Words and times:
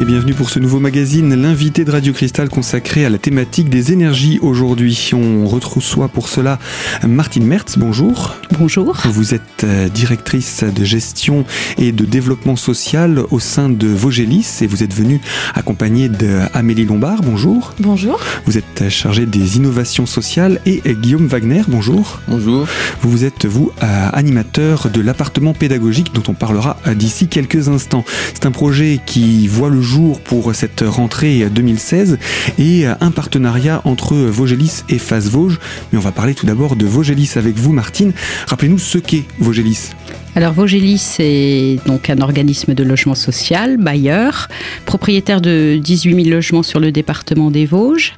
et 0.00 0.04
bienvenue 0.04 0.34
pour 0.34 0.50
ce 0.50 0.60
nouveau 0.60 0.78
magazine, 0.78 1.34
l'invité 1.34 1.84
de 1.84 1.90
Radio 1.90 2.12
Cristal 2.12 2.48
consacré 2.48 3.04
à 3.04 3.10
la 3.10 3.18
thématique 3.18 3.68
des 3.68 3.92
énergies 3.92 4.38
aujourd'hui. 4.40 5.10
On 5.12 5.46
retroussoit 5.46 6.08
pour 6.08 6.28
cela 6.28 6.60
Martine 7.06 7.44
Mertz, 7.44 7.78
bonjour. 7.78 8.36
Bonjour. 8.58 8.96
Vous 9.06 9.34
êtes 9.34 9.64
euh, 9.64 9.88
directrice 9.88 10.62
de 10.62 10.84
gestion 10.84 11.44
et 11.78 11.90
de 11.90 12.04
développement 12.04 12.54
social 12.54 13.22
au 13.30 13.40
sein 13.40 13.68
de 13.68 13.88
Vogelis 13.88 14.58
et 14.60 14.68
vous 14.68 14.84
êtes 14.84 14.94
venue 14.94 15.20
accompagnée 15.54 16.08
d'Amélie 16.08 16.84
Lombard, 16.84 17.22
bonjour. 17.22 17.74
Bonjour. 17.80 18.20
Vous 18.46 18.56
êtes 18.56 18.88
chargée 18.90 19.26
des 19.26 19.56
innovations 19.56 20.06
sociales 20.06 20.60
et 20.64 20.82
Guillaume 20.86 21.26
Wagner, 21.26 21.62
bonjour. 21.66 22.20
Bonjour. 22.28 22.68
Vous 23.02 23.24
êtes, 23.24 23.46
vous, 23.46 23.72
euh, 23.82 24.08
animateur 24.12 24.90
de 24.90 25.00
l'appartement 25.00 25.54
pédagogique 25.54 26.12
dont 26.14 26.22
on 26.28 26.34
parlera 26.34 26.76
euh, 26.86 26.94
d'ici 26.94 27.26
quelques 27.26 27.68
instants. 27.68 28.04
C'est 28.34 28.46
un 28.46 28.52
projet 28.52 29.00
qui 29.04 29.48
voit 29.48 29.70
le 29.70 29.87
pour 30.24 30.54
cette 30.54 30.84
rentrée 30.86 31.48
2016 31.48 32.18
et 32.58 32.86
un 32.86 33.10
partenariat 33.10 33.80
entre 33.84 34.14
Vogelis 34.14 34.82
et 34.88 34.98
Face 34.98 35.28
Vosges. 35.28 35.58
Mais 35.90 35.98
on 35.98 36.02
va 36.02 36.12
parler 36.12 36.34
tout 36.34 36.46
d'abord 36.46 36.76
de 36.76 36.84
Vogelis 36.84 37.32
avec 37.36 37.56
vous, 37.56 37.72
Martine. 37.72 38.12
Rappelez-nous 38.46 38.78
ce 38.78 38.98
qu'est 38.98 39.24
Vogelis. 39.38 39.90
Alors 40.34 40.52
Vogelis 40.52 41.16
est 41.18 41.84
donc 41.86 42.10
un 42.10 42.20
organisme 42.20 42.74
de 42.74 42.84
logement 42.84 43.14
social, 43.14 43.78
bailleur, 43.78 44.48
propriétaire 44.84 45.40
de 45.40 45.80
18 45.82 46.24
000 46.24 46.28
logements 46.28 46.62
sur 46.62 46.80
le 46.80 46.92
département 46.92 47.50
des 47.50 47.64
Vosges. 47.64 48.14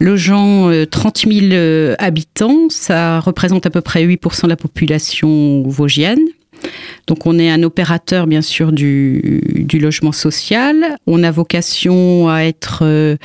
Logeant 0.00 0.70
30 0.90 1.26
000 1.30 1.94
habitants, 1.98 2.68
ça 2.70 3.20
représente 3.20 3.66
à 3.66 3.70
peu 3.70 3.82
près 3.82 4.04
8% 4.04 4.44
de 4.44 4.48
la 4.48 4.56
population 4.56 5.62
vosgienne. 5.68 6.20
Donc 7.06 7.26
on 7.26 7.38
est 7.38 7.50
un 7.50 7.62
opérateur 7.62 8.26
bien 8.26 8.42
sûr 8.42 8.72
du, 8.72 9.40
logement 9.74 10.12
social. 10.12 10.96
On 11.06 11.22
a 11.22 11.30
vocation 11.30 12.28
à 12.28 12.40
être 12.40 12.80
euh, 12.82 13.16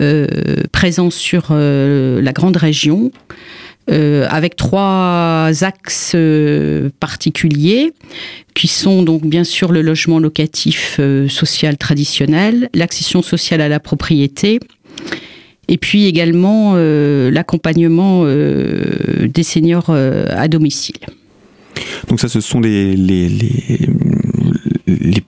euh, 0.00 0.26
présent 0.72 1.10
sur 1.10 1.48
euh, 1.50 2.20
la 2.22 2.32
grande 2.32 2.56
région. 2.56 3.10
avec 3.88 4.54
trois 4.54 5.50
axes 5.62 6.16
particuliers 7.00 7.92
qui 8.54 8.68
sont 8.68 9.02
donc 9.02 9.22
bien 9.26 9.42
sûr 9.42 9.72
le 9.72 9.82
logement 9.82 10.20
locatif 10.20 11.00
social 11.28 11.76
traditionnel, 11.76 12.68
l'accession 12.72 13.20
sociale 13.20 13.60
à 13.60 13.68
la 13.68 13.80
propriété 13.80 14.60
et 15.66 15.76
puis 15.76 16.06
également 16.06 16.76
l'accompagnement 16.76 18.24
des 18.24 19.42
seniors 19.42 19.90
à 19.90 20.46
domicile. 20.46 21.00
Donc 22.08 22.20
ça, 22.20 22.28
ce 22.28 22.40
sont 22.40 22.60
les, 22.60 22.96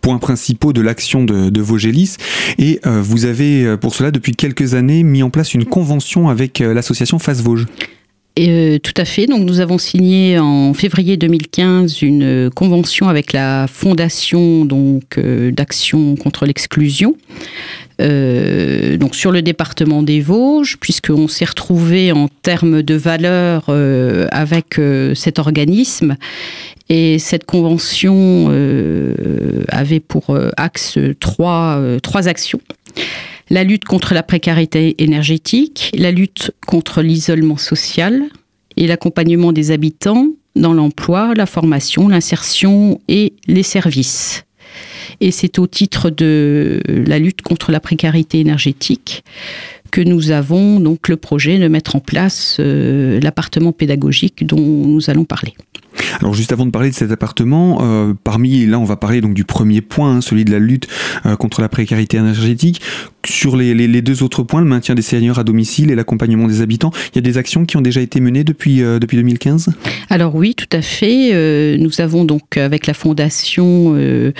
points 0.00 0.18
principaux 0.18 0.72
de 0.72 0.80
l'action 0.80 1.24
de, 1.24 1.48
de. 1.50 1.62
Et 2.58 2.80
euh, 2.86 3.00
vous 3.02 3.24
avez, 3.24 3.64
euh, 3.64 3.76
pour 3.76 3.94
cela, 3.94 4.10
depuis 4.10 4.32
quelques 4.32 4.74
années, 4.74 5.02
mis 5.02 5.22
en 5.22 5.30
place 5.30 5.54
une 5.54 5.64
convention 5.64 6.28
avec 6.28 6.60
euh, 6.60 6.74
l'association 6.74 7.18
Face 7.18 7.40
Vosges. 7.40 7.66
Et, 8.36 8.80
tout 8.82 8.94
à 8.96 9.04
fait. 9.04 9.26
Donc, 9.26 9.42
nous 9.42 9.60
avons 9.60 9.78
signé 9.78 10.38
en 10.38 10.72
février 10.74 11.16
2015 11.16 12.02
une 12.02 12.50
convention 12.50 13.08
avec 13.08 13.32
la 13.32 13.66
Fondation 13.68 14.64
donc 14.64 15.18
d'action 15.18 16.16
contre 16.16 16.46
l'exclusion. 16.46 17.14
Euh, 18.02 18.96
donc 18.96 19.14
sur 19.14 19.30
le 19.30 19.42
département 19.42 20.02
des 20.02 20.20
Vosges, 20.20 20.76
puisqu'on 20.80 21.28
s'est 21.28 21.44
retrouvé 21.44 22.12
en 22.12 22.28
termes 22.28 22.82
de 22.82 22.94
valeur 22.94 23.66
euh, 23.68 24.26
avec 24.30 24.78
euh, 24.78 25.14
cet 25.14 25.38
organisme. 25.38 26.16
Et 26.88 27.18
cette 27.18 27.44
convention 27.44 28.48
avait 29.68 30.00
pour 30.00 30.36
axe 30.58 30.98
trois, 31.20 31.80
trois 32.02 32.28
actions 32.28 32.60
la 33.52 33.64
lutte 33.64 33.84
contre 33.84 34.14
la 34.14 34.22
précarité 34.22 34.94
énergétique, 34.96 35.90
la 35.94 36.10
lutte 36.10 36.52
contre 36.66 37.02
l'isolement 37.02 37.58
social 37.58 38.22
et 38.78 38.86
l'accompagnement 38.86 39.52
des 39.52 39.72
habitants 39.72 40.28
dans 40.56 40.72
l'emploi, 40.72 41.34
la 41.36 41.44
formation, 41.44 42.08
l'insertion 42.08 42.98
et 43.08 43.34
les 43.46 43.62
services. 43.62 44.44
Et 45.20 45.30
c'est 45.30 45.58
au 45.58 45.66
titre 45.66 46.08
de 46.08 46.80
la 46.88 47.18
lutte 47.18 47.42
contre 47.42 47.72
la 47.72 47.80
précarité 47.80 48.40
énergétique 48.40 49.22
que 49.90 50.00
nous 50.00 50.30
avons 50.30 50.80
donc 50.80 51.08
le 51.08 51.18
projet 51.18 51.58
de 51.58 51.68
mettre 51.68 51.94
en 51.94 52.00
place 52.00 52.56
euh, 52.58 53.20
l'appartement 53.20 53.72
pédagogique 53.72 54.46
dont 54.46 54.56
nous 54.56 55.10
allons 55.10 55.26
parler. 55.26 55.52
Alors 56.20 56.34
juste 56.34 56.52
avant 56.52 56.66
de 56.66 56.70
parler 56.70 56.90
de 56.90 56.94
cet 56.94 57.10
appartement, 57.10 57.80
euh, 57.82 58.14
parmi 58.24 58.66
là 58.66 58.78
on 58.78 58.84
va 58.84 58.96
parler 58.96 59.20
donc 59.20 59.34
du 59.34 59.44
premier 59.44 59.80
point, 59.80 60.16
hein, 60.16 60.20
celui 60.20 60.44
de 60.44 60.52
la 60.52 60.58
lutte 60.58 60.88
euh, 61.26 61.36
contre 61.36 61.60
la 61.60 61.68
précarité 61.68 62.16
énergétique. 62.16 62.80
Sur 63.24 63.56
les, 63.56 64.02
deux 64.02 64.24
autres 64.24 64.42
points, 64.42 64.60
le 64.60 64.66
maintien 64.66 64.96
des 64.96 65.02
seigneurs 65.02 65.38
à 65.38 65.44
domicile 65.44 65.92
et 65.92 65.94
l'accompagnement 65.94 66.48
des 66.48 66.60
habitants, 66.60 66.90
il 67.12 67.16
y 67.16 67.18
a 67.18 67.22
des 67.22 67.38
actions 67.38 67.64
qui 67.64 67.76
ont 67.76 67.80
déjà 67.80 68.00
été 68.00 68.18
menées 68.20 68.42
depuis 68.42 68.78
depuis 68.80 69.16
2015. 69.16 69.70
Alors 70.10 70.34
oui, 70.34 70.56
tout 70.56 70.66
à 70.72 70.82
fait. 70.82 71.78
nous 71.78 72.00
avons 72.00 72.24
donc 72.24 72.56
avec 72.56 72.86
la 72.86 72.94
fondation 72.94 73.94
euh, 73.96 74.32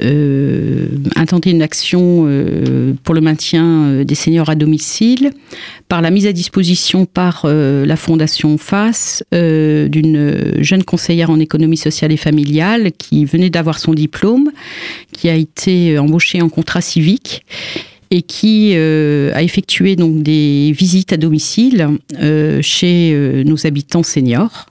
intenter 0.00 1.50
une 1.50 1.62
action 1.62 2.24
euh, 2.26 2.92
pour 3.02 3.14
le 3.14 3.20
maintien 3.20 3.64
euh, 3.64 4.04
des 4.04 4.14
seniors 4.14 4.48
à 4.48 4.54
domicile 4.54 5.32
par 5.88 6.02
la 6.02 6.10
mise 6.10 6.26
à 6.26 6.32
disposition 6.32 7.06
par 7.06 7.46
la 7.46 7.96
Fondation 7.96 8.58
FAS 8.58 9.22
d'une 9.32 10.52
jeune 10.58 10.84
conseillère 10.84 11.30
en 11.30 11.40
économie 11.40 11.78
sociale 11.78 12.12
et 12.12 12.18
familiale 12.18 12.92
qui 12.92 13.24
venait 13.24 13.48
d'avoir 13.48 13.78
son 13.78 13.94
diplôme, 13.94 14.50
qui 15.12 15.30
a 15.30 15.34
été 15.34 15.98
embauchée 15.98 16.42
en 16.42 16.50
contrat 16.50 16.82
civique 16.82 17.42
et 18.10 18.20
qui 18.20 18.74
a 18.76 19.42
effectué 19.42 19.96
donc 19.96 20.22
des 20.22 20.74
visites 20.76 21.14
à 21.14 21.16
domicile 21.16 21.88
chez 22.60 23.42
nos 23.46 23.66
habitants 23.66 24.02
seniors 24.02 24.66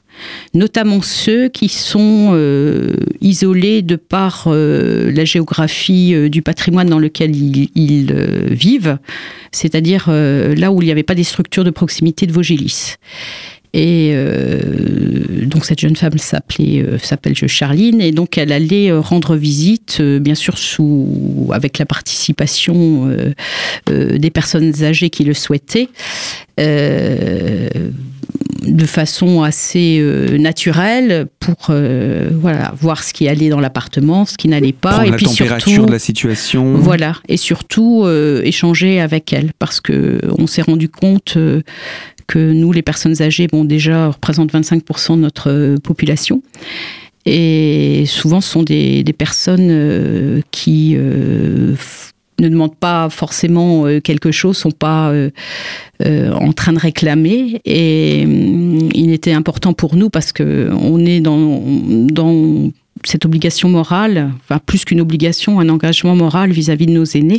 notamment 0.53 1.01
ceux 1.01 1.49
qui 1.49 1.69
sont 1.69 2.31
euh, 2.33 2.93
isolés 3.21 3.81
de 3.81 3.95
par 3.95 4.45
euh, 4.47 5.11
la 5.11 5.25
géographie 5.25 6.13
euh, 6.13 6.29
du 6.29 6.41
patrimoine 6.41 6.89
dans 6.89 6.99
lequel 6.99 7.35
ils, 7.35 8.13
vivent, 8.49 8.97
c'est-à-dire 9.51 10.09
là 10.09 10.71
où 10.71 10.81
il 10.81 10.85
n'y 10.85 10.91
avait 10.91 11.03
pas 11.03 11.15
des 11.15 11.23
structures 11.23 11.63
de 11.63 11.69
proximité 11.69 12.25
de 12.25 12.31
Vogelis. 12.31 12.95
Et 13.73 14.15
donc 15.43 15.65
cette 15.65 15.79
jeune 15.79 15.95
femme 15.95 16.17
s'appelait 16.17 16.85
s'appelle 17.01 17.35
Charline 17.35 18.01
et 18.01 18.11
donc 18.11 18.37
elle 18.37 18.51
allait 18.51 18.91
rendre 18.91 19.35
visite 19.35 20.01
bien 20.01 20.35
sûr 20.35 20.57
sous 20.57 21.49
avec 21.51 21.77
la 21.77 21.85
participation 21.85 23.09
des 23.87 24.29
personnes 24.29 24.83
âgées 24.83 25.09
qui 25.09 25.23
le 25.23 25.33
souhaitaient 25.33 25.89
de 28.67 28.85
façon 28.85 29.43
assez 29.43 29.99
euh, 29.99 30.37
naturelle 30.37 31.27
pour 31.39 31.67
euh, 31.69 32.29
voilà 32.33 32.73
voir 32.79 33.03
ce 33.03 33.13
qui 33.13 33.27
allait 33.27 33.49
dans 33.49 33.59
l'appartement, 33.59 34.25
ce 34.25 34.37
qui 34.37 34.47
n'allait 34.47 34.73
pas, 34.73 35.05
et 35.05 35.11
la 35.11 35.17
puis 35.17 35.25
température 35.25 35.71
surtout, 35.71 35.85
de 35.87 35.91
la 35.91 35.99
situation. 35.99 36.73
Voilà, 36.75 37.13
et 37.27 37.37
surtout 37.37 38.03
euh, 38.05 38.41
échanger 38.43 38.99
avec 38.99 39.31
elle 39.33 39.51
parce 39.57 39.81
que 39.81 40.19
on 40.37 40.47
s'est 40.47 40.61
rendu 40.61 40.89
compte 40.89 41.37
que 42.27 42.51
nous, 42.51 42.71
les 42.71 42.81
personnes 42.81 43.21
âgées, 43.21 43.47
bon 43.47 43.63
déjà 43.63 44.09
représentent 44.09 44.53
25% 44.53 45.15
de 45.15 45.21
notre 45.21 45.77
population. 45.83 46.41
Et 47.25 48.05
souvent, 48.05 48.39
ce 48.39 48.49
sont 48.49 48.63
des, 48.63 49.03
des 49.03 49.13
personnes 49.13 50.41
qui 50.51 50.97
ne 52.39 52.49
demandent 52.49 52.75
pas 52.75 53.09
forcément 53.09 53.85
euh, 53.85 53.99
quelque 53.99 54.31
chose, 54.31 54.57
sont 54.57 54.71
pas 54.71 55.09
euh, 55.09 55.29
euh, 56.05 56.31
en 56.33 56.53
train 56.53 56.73
de 56.73 56.79
réclamer. 56.79 57.61
Et 57.65 58.21
il 58.21 59.11
était 59.11 59.33
important 59.33 59.73
pour 59.73 59.95
nous 59.95 60.09
parce 60.09 60.31
que 60.31 60.69
on 60.73 61.05
est 61.05 61.19
dans, 61.19 62.71
cette 63.03 63.25
obligation 63.25 63.69
morale, 63.69 64.31
enfin 64.41 64.59
plus 64.65 64.83
qu'une 64.83 65.01
obligation, 65.01 65.59
un 65.59 65.69
engagement 65.69 66.15
moral 66.15 66.51
vis-à-vis 66.51 66.85
-vis 66.85 66.89
de 66.89 66.93
nos 66.93 67.05
aînés. 67.05 67.37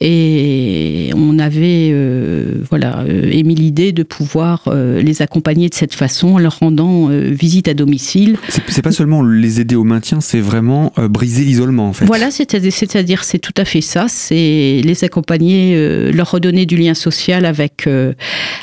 Et 0.00 1.10
on 1.14 1.38
avait 1.38 1.90
euh, 1.92 2.62
voilà, 2.68 3.00
euh, 3.00 3.30
émis 3.30 3.54
l'idée 3.54 3.92
de 3.92 4.02
pouvoir 4.02 4.64
euh, 4.66 5.00
les 5.00 5.22
accompagner 5.22 5.68
de 5.68 5.74
cette 5.74 5.94
façon 5.94 6.34
en 6.34 6.38
leur 6.38 6.58
rendant 6.58 7.08
visite 7.08 7.68
à 7.68 7.74
domicile. 7.74 8.36
C'est 8.48 8.82
pas 8.82 8.92
seulement 8.92 9.22
les 9.22 9.60
aider 9.60 9.76
au 9.76 9.84
maintien, 9.84 10.20
c'est 10.20 10.40
vraiment 10.40 10.92
briser 11.10 11.44
l'isolement 11.44 11.88
en 11.88 11.92
fait. 11.92 12.06
Voilà, 12.06 12.30
c'est-à-dire 12.30 13.24
c'est 13.24 13.38
tout 13.38 13.54
à 13.56 13.64
fait 13.64 13.80
ça, 13.80 14.06
c'est 14.08 14.80
les 14.84 15.04
accompagner, 15.04 16.10
leur 16.12 16.30
redonner 16.30 16.66
du 16.66 16.76
lien 16.76 16.94
social 16.94 17.44
avec, 17.44 17.88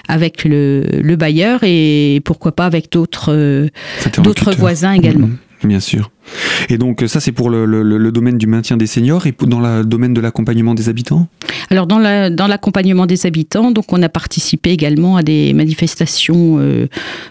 avec 0.07 0.43
le, 0.43 0.83
le 1.01 1.15
bailleur 1.15 1.61
et 1.63 2.21
pourquoi 2.25 2.51
pas 2.53 2.65
avec 2.65 2.91
d'autres 2.91 3.69
d'autres 4.17 4.53
voisins 4.55 4.93
également. 4.93 5.27
Mmh, 5.27 5.67
bien 5.67 5.79
sûr. 5.79 6.11
Et 6.69 6.77
donc 6.77 7.03
ça 7.07 7.19
c'est 7.19 7.31
pour 7.31 7.49
le, 7.49 8.11
domaine 8.11 8.37
du 8.37 8.47
maintien 8.47 8.77
des 8.77 8.87
seniors 8.87 9.25
et 9.27 9.33
dans 9.45 9.59
le 9.59 9.83
domaine 9.83 10.13
de 10.13 10.21
l'accompagnement 10.21 10.73
des 10.73 10.89
habitants? 10.89 11.27
Alors 11.69 11.87
dans 11.87 11.99
l'accompagnement 11.99 13.05
des 13.05 13.25
habitants, 13.25 13.71
donc 13.71 13.93
on 13.93 14.01
a 14.03 14.09
participé 14.09 14.71
également 14.71 15.15
à 15.15 15.23
des 15.23 15.53
manifestations 15.53 16.57
euh, 16.59 16.87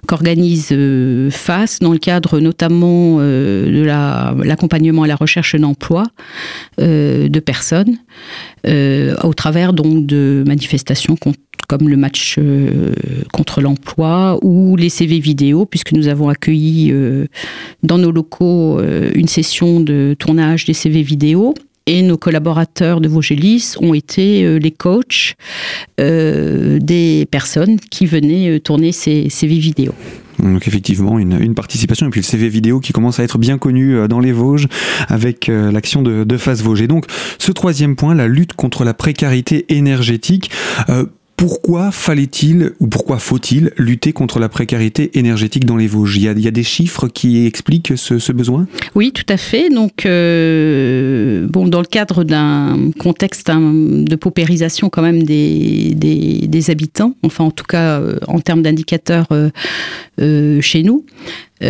qu'organise 0.07 0.69
euh, 0.73 1.31
FAS 1.31 1.79
dans 1.81 1.93
le 1.93 1.99
cadre 1.99 2.41
notamment 2.41 3.19
euh, 3.21 3.67
de 3.67 4.45
l'accompagnement 4.45 5.03
à 5.03 5.07
la 5.07 5.17
recherche 5.17 5.57
d'emploi 5.57 6.05
de 6.79 7.41
personnes 7.41 7.99
au 8.67 9.35
travers 9.35 9.73
donc 9.73 10.07
de 10.07 10.45
manifestations 10.47 11.17
comme 11.17 11.89
le 11.89 11.97
match 11.97 12.39
contre 13.33 13.61
l'emploi 13.61 14.39
ou 14.43 14.77
les 14.77 14.89
CV 14.89 15.19
vidéo 15.19 15.67
puisque 15.67 15.93
nous 15.93 16.09
avons 16.09 16.29
accueilli 16.29 16.95
dans 17.83 17.99
nos 17.99 18.11
locaux 18.11 18.81
une 19.15 19.29
session 19.29 19.81
de 19.81 20.15
tournage 20.19 20.65
des 20.65 20.75
CV 20.75 21.03
vidéo 21.03 21.55
et 21.87 22.03
nos 22.03 22.17
collaborateurs 22.17 23.01
de 23.01 23.09
Vogélis 23.09 23.75
ont 23.81 23.95
été 23.95 24.45
euh, 24.45 24.59
les 24.59 24.71
coachs 24.71 25.35
euh, 26.01 26.79
des 26.79 27.27
personnes 27.31 27.81
qui 27.81 28.07
venaient 28.07 28.61
tourner 28.61 28.93
ces 28.93 29.29
CV 29.29 29.59
vidéo. 29.59 29.93
Donc 30.39 30.67
effectivement, 30.69 31.19
une, 31.19 31.55
participation 31.55 32.07
et 32.07 32.11
puis 32.11 32.21
le 32.21 32.25
CV 32.25 32.49
vidéo 32.49 32.81
qui 32.81 32.93
commence 32.93 33.19
à 33.21 33.25
être 33.25 33.39
bien 33.39 33.59
connu 33.59 34.09
dans 34.09 34.21
les 34.21 34.33
Vosges 34.33 34.69
avec 35.09 35.49
l'action 35.49 36.01
de, 36.01 36.37
Face 36.39 36.63
Vosges. 36.63 36.87
Donc 36.89 37.05
ce 37.39 37.53
troisième 37.53 37.95
point, 37.95 38.15
la 38.15 38.27
lutte 38.27 38.55
contre 38.55 38.85
la 38.85 38.95
précarité 38.95 39.67
énergétique 39.69 40.51
pourquoi 41.41 41.91
fallait-il 41.91 42.73
ou 42.81 42.87
pourquoi 42.87 43.19
faut-il 43.19 43.73
lutter 43.79 44.13
contre 44.13 44.39
la 44.41 44.51
précarité 44.51 45.19
énergétique 45.19 45.65
dans 45.65 45.79
les 45.79 45.87
Vosges? 45.87 46.19
Il 46.19 46.39
y, 46.39 46.49
a, 46.49 46.51
des 46.51 46.63
chiffres 46.63 47.09
qui 47.09 47.47
expliquent 47.47 47.95
ce, 47.97 48.33
besoin? 48.33 48.67
Oui, 48.95 49.11
tout 49.11 49.25
à 49.27 49.39
fait. 49.39 49.71
Donc, 49.71 50.05
euh, 50.05 51.47
dans 51.47 51.81
le 51.81 51.87
cadre 51.87 52.25
d'un 52.25 52.91
contexte 52.99 53.49
hein, 53.49 53.73
de 53.73 54.17
paupérisation 54.17 54.91
quand 54.91 55.01
même 55.01 55.23
des, 55.23 56.65
habitants, 56.69 57.15
enfin 57.23 57.45
en 57.45 57.51
tout 57.51 57.65
cas 57.65 58.01
euh, 58.01 58.19
en 58.29 58.41
termes 58.41 58.61
d'indicateurs 58.61 59.29
euh, 59.31 60.61
chez 60.61 60.83
nous, 60.83 61.07
on, 61.63 61.65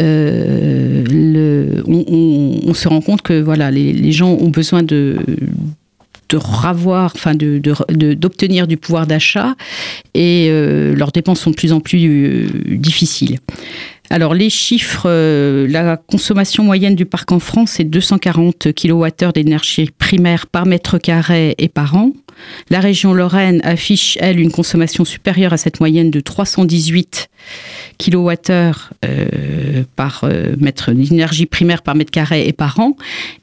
se 2.74 2.88
rend 2.88 3.02
compte 3.02 3.22
que 3.22 3.40
voilà, 3.40 3.70
les 3.70 4.10
gens 4.10 4.32
ont 4.32 4.50
besoin 4.50 4.82
de 4.82 5.16
de 6.30 6.36
ravoir, 6.36 7.12
enfin 7.14 7.34
de, 7.34 7.60
d'obtenir 8.14 8.66
du 8.66 8.76
pouvoir 8.76 9.06
d'achat 9.06 9.54
et 10.14 10.48
euh, 10.48 10.94
leurs 10.94 11.12
dépenses 11.12 11.40
sont 11.40 11.50
de 11.50 11.56
plus 11.56 11.72
en 11.72 11.80
plus 11.80 12.06
euh, 12.06 12.48
difficiles. 12.76 13.38
Alors 14.08 14.34
les 14.34 14.50
chiffres, 14.50 15.04
euh, 15.06 15.68
la 15.68 15.96
consommation 15.96 16.64
moyenne 16.64 16.96
du 16.96 17.06
parc 17.06 17.30
en 17.30 17.38
France 17.38 17.78
est 17.78 17.84
240 17.84 18.72
kWh 18.72 19.32
d'énergie 19.32 19.90
primaire 19.98 20.46
par 20.46 20.66
mètre 20.66 20.98
carré 20.98 21.54
et 21.58 21.68
par 21.68 21.96
an. 21.96 22.12
La 22.70 22.80
région 22.80 23.12
Lorraine 23.12 23.60
affiche, 23.64 24.16
elle, 24.20 24.40
une 24.40 24.50
consommation 24.50 25.04
supérieure 25.04 25.52
à 25.52 25.58
cette 25.58 25.78
moyenne 25.78 26.10
de 26.10 26.20
318 26.20 27.28
kWh 27.98 28.72
par 29.96 30.24
mètre 30.58 30.92
d'énergie 30.92 31.46
primaire 31.46 31.82
par 31.82 31.94
mètre 31.94 32.10
carré 32.10 32.46
et 32.46 32.52
par 32.52 32.78
an 32.80 32.96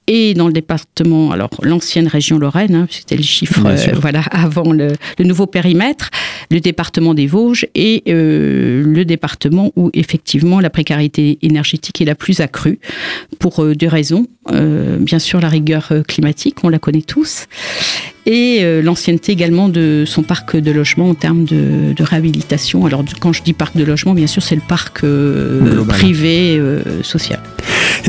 et 0.07 0.33
dans 0.33 0.47
le 0.47 0.53
département, 0.53 1.31
alors 1.31 1.49
l'ancienne 1.61 2.07
région 2.07 2.39
Lorraine, 2.39 2.75
hein, 2.75 2.87
c'était 2.89 3.17
le 3.17 3.23
chiffre 3.23 3.61
euh, 3.65 3.75
voilà, 3.99 4.21
avant 4.31 4.71
le, 4.71 4.93
nouveau 5.19 5.47
périmètre, 5.47 6.09
le 6.49 6.61
département 6.61 7.13
des 7.13 7.27
Vosges 7.27 7.67
et 7.75 8.03
euh, 8.07 8.83
le 8.85 9.03
département 9.03 9.73
où 9.75 9.89
effectivement 9.93 10.61
la 10.61 10.69
précarité 10.69 11.37
énergétique 11.41 11.99
est 11.99 12.05
la 12.05 12.15
plus 12.15 12.39
accrue 12.39 12.79
pour 13.37 13.61
euh, 13.61 13.75
deux 13.75 13.89
raisons. 13.89 14.27
bien 14.49 15.19
sûr 15.19 15.41
la 15.41 15.49
rigueur 15.49 15.91
climatique, 16.07 16.63
on 16.63 16.69
la 16.69 16.79
connaît 16.79 17.01
tous, 17.01 17.47
et 18.25 18.61
l'ancienneté 18.81 19.33
également 19.33 19.67
de 19.67 20.05
son 20.05 20.23
parc 20.23 20.55
de 20.55 20.71
logement 20.71 21.09
en 21.09 21.15
termes 21.15 21.43
de, 21.43 21.93
réhabilitation. 21.99 22.85
Alors 22.85 23.03
quand 23.19 23.33
je 23.33 23.43
dis 23.43 23.51
parc 23.51 23.75
de 23.75 23.83
logement, 23.83 24.13
bien 24.13 24.27
sûr 24.27 24.41
c'est 24.41 24.55
le 24.55 24.61
parc 24.65 25.01
privé 25.89 26.26
social. 27.01 27.39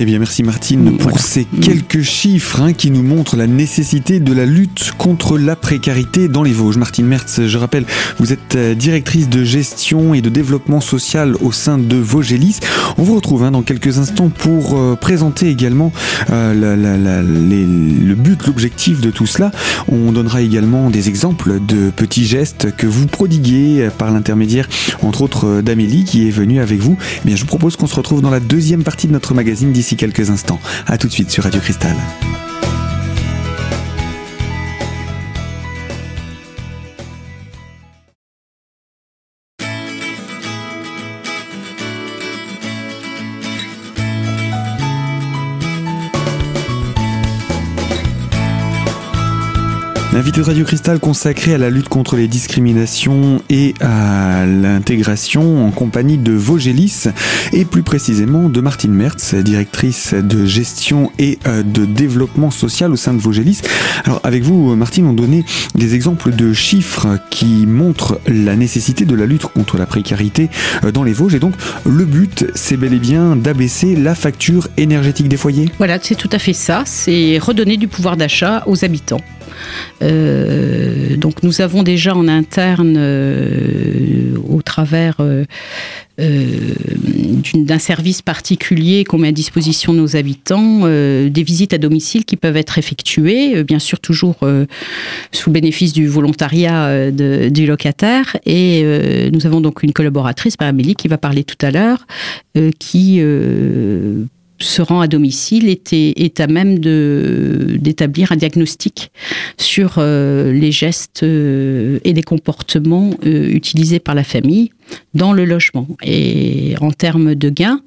Eh 0.00 0.05
bien, 0.05 0.20
merci 0.20 0.44
Martine 0.44 0.97
pour 0.97 1.19
ces 1.19 1.44
quelques 1.44 2.03
chiffres 2.03 2.61
hein, 2.61 2.73
qui 2.73 2.93
nous 2.93 3.03
montrent 3.03 3.37
la 3.37 3.49
nécessité 3.49 4.20
de 4.20 4.32
la 4.32 4.47
lutte 4.47 4.93
contre 4.97 5.38
la 5.38 5.56
précarité 5.56 6.29
dans 6.29 6.44
les 6.44 6.53
Vosges. 6.53 6.76
Martine 6.76 7.06
Mertz, 7.06 7.41
je 7.47 7.59
rappelle, 7.59 7.85
vous 8.20 8.32
êtes 8.32 8.55
euh, 8.55 8.75
directrice 8.75 9.29
de 9.29 9.43
gestion 9.43 10.15
et 10.15 10.23
de 10.23 10.29
développement 10.29 10.81
social 10.81 11.35
au 11.41 11.50
sein 11.50 11.79
de 11.79 11.97
Vogélis. 11.97 12.61
On 12.97 13.03
vous 13.03 13.17
retrouve 13.17 13.43
hein, 13.43 13.50
dans 13.50 13.62
quelques 13.62 13.99
instants 13.99 14.29
pour 14.29 14.79
euh, 14.79 14.94
présenter 14.94 15.49
également 15.49 15.93
euh, 16.31 16.55
le 16.55 18.14
but, 18.14 18.47
l'objectif 18.47 19.00
de 19.00 19.11
tout 19.11 19.26
cela. 19.26 19.50
On 19.91 20.12
donnera 20.12 20.43
également 20.43 20.91
des 20.91 21.09
exemples 21.09 21.59
de 21.67 21.91
petits 21.91 22.25
gestes 22.25 22.69
que 22.76 22.87
vous 22.87 23.06
prodiguez 23.06 23.88
par 23.99 24.12
l'intermédiaire, 24.12 24.69
entre 25.03 25.23
autres, 25.23 25.61
d'Amélie 25.61 26.05
qui 26.05 26.29
est 26.29 26.31
venue 26.31 26.61
avec 26.61 26.79
vous. 26.79 26.97
Eh 27.17 27.26
bien, 27.26 27.35
je 27.35 27.41
vous 27.41 27.49
propose 27.49 27.75
qu'on 27.75 27.88
se 27.88 27.97
retrouve 27.97 28.07
dans 28.16 28.31
la 28.31 28.40
deuxième 28.40 28.82
partie 28.82 29.06
de 29.06 29.12
notre 29.12 29.34
magazine 29.34 29.72
d'ici 29.72 29.96
quelques 29.96 30.31
instants. 30.31 30.60
A 30.87 30.99
tout 30.99 31.06
de 31.06 31.12
suite 31.12 31.31
sur 31.31 31.44
Radio 31.44 31.60
Cristal. 31.60 31.96
Invité 50.19 50.41
de 50.41 50.47
Radio 50.47 50.65
Cristal 50.65 50.99
consacré 50.99 51.55
à 51.55 51.59
la 51.59 51.70
lutte 51.70 51.88
contre 51.88 52.17
les 52.17 52.26
discriminations 52.26 53.41
et 53.50 53.75
à 53.81 54.44
l'intégration 54.47 55.65
en 55.65 55.70
compagnie 55.70 56.19
de 56.19 56.32
Vogélis 56.32 57.05
et 57.53 57.65
plus 57.65 57.85
précisément 57.85 58.49
de 58.49 58.61
Martine 58.61 58.91
Mertz, 58.91 59.37
directrice 59.37 60.15
de 60.15 60.44
gestion 60.44 61.12
et 61.20 61.38
euh, 61.47 61.62
de 61.62 61.85
développement 61.85 62.50
social 62.50 62.91
au 62.91 62.97
sein 62.97 63.15
de 63.15 63.20
Vogélis. 63.20 63.61
Alors 64.06 64.20
avec 64.25 64.43
vous 64.43 64.75
Martine, 64.75 65.06
on 65.06 65.12
donnait 65.12 65.44
des 65.76 65.94
exemples 65.94 66.32
de 66.32 66.53
chiffres 66.53 67.21
qui 67.31 67.64
montrent 67.69 68.21
la 68.26 68.56
nécessité 68.56 69.05
de 69.05 69.14
la 69.14 69.25
lutte 69.25 69.47
contre 69.47 69.79
la 69.79 69.87
précarité 69.87 70.50
euh, 70.82 70.91
dans 70.91 71.05
les 71.05 71.12
Vosges 71.12 71.37
et 71.37 71.38
donc 71.38 71.55
le 71.87 72.05
but 72.05 72.44
c'est 72.56 72.76
bel 72.76 72.93
et 72.93 72.99
bien 72.99 73.37
d'abaisser 73.37 73.94
la 73.94 74.17
facture 74.17 74.67
énergétique 74.79 75.29
des 75.29 75.37
foyers. 75.37 75.71
Voilà, 75.79 76.00
c'est 76.03 76.17
tout 76.17 76.31
à 76.32 76.41
fait 76.41 76.55
ça, 76.55 76.82
c'est 76.87 77.38
redonner 77.38 77.76
du 77.76 77.87
pouvoir 77.87 78.17
d'achat 78.17 78.64
aux 78.67 78.85
habitants. 78.85 79.21
Euh, 80.02 81.16
donc 81.16 81.43
nous 81.43 81.60
avons 81.60 81.82
déjà 81.82 82.14
en 82.14 82.28
interne, 82.28 82.94
euh, 82.96 84.37
au 84.49 84.62
travers 84.62 85.16
euh, 85.20 85.44
d'un 87.54 87.78
service 87.78 88.23
particulier 88.23 89.04
qu'on 89.04 89.18
met 89.18 89.28
à 89.28 89.33
disposition 89.33 89.92
de 89.92 89.99
nos 89.99 90.16
habitants, 90.16 90.80
des 90.80 91.42
visites 91.44 91.75
à 91.75 91.78
domicile 91.78 92.25
qui 92.25 92.37
peuvent 92.37 92.56
être 92.56 92.76
effectuées, 92.76 93.62
bien 93.62 93.78
sûr 93.78 94.00
toujours 94.00 94.37
sous 95.30 95.50
bénéfice 95.52 95.92
du 95.92 96.09
volontariat 96.09 97.12
du 97.12 97.66
locataire. 97.66 98.37
Et 98.47 99.30
nous 99.33 99.47
avons 99.47 99.61
donc 99.61 99.85
une 99.85 99.92
collaboratrice, 99.92 100.56
Amélie, 100.59 100.97
qui 100.97 101.06
va 101.06 101.18
parler 101.18 101.44
tout 101.44 101.64
à 101.64 101.71
l'heure, 101.71 102.04
qui 102.80 103.23
se 104.61 104.83
rend 104.83 105.00
à 105.00 105.07
domicile 105.07 105.69
est, 105.69 105.93
est 105.93 106.41
à 106.41 106.47
même 106.47 106.79
d'établir 106.79 108.33
un 108.33 108.37
diagnostic 108.37 109.11
sur 109.57 109.95
euh, 109.99 110.53
les 110.53 110.73
gestes 110.73 111.23
euh, 111.23 111.99
et 112.05 112.12
les 112.12 112.23
comportements 112.23 113.11
euh, 113.25 113.49
utilisés 113.50 114.00
par 114.00 114.15
la 114.15 114.25
famille 114.25 114.71
dans 115.15 115.33
le 115.33 115.45
logement. 115.45 115.87
Et 116.03 116.75
en 116.81 116.91
termes 116.91 117.35
de 117.35 117.50
gains, 117.50 117.81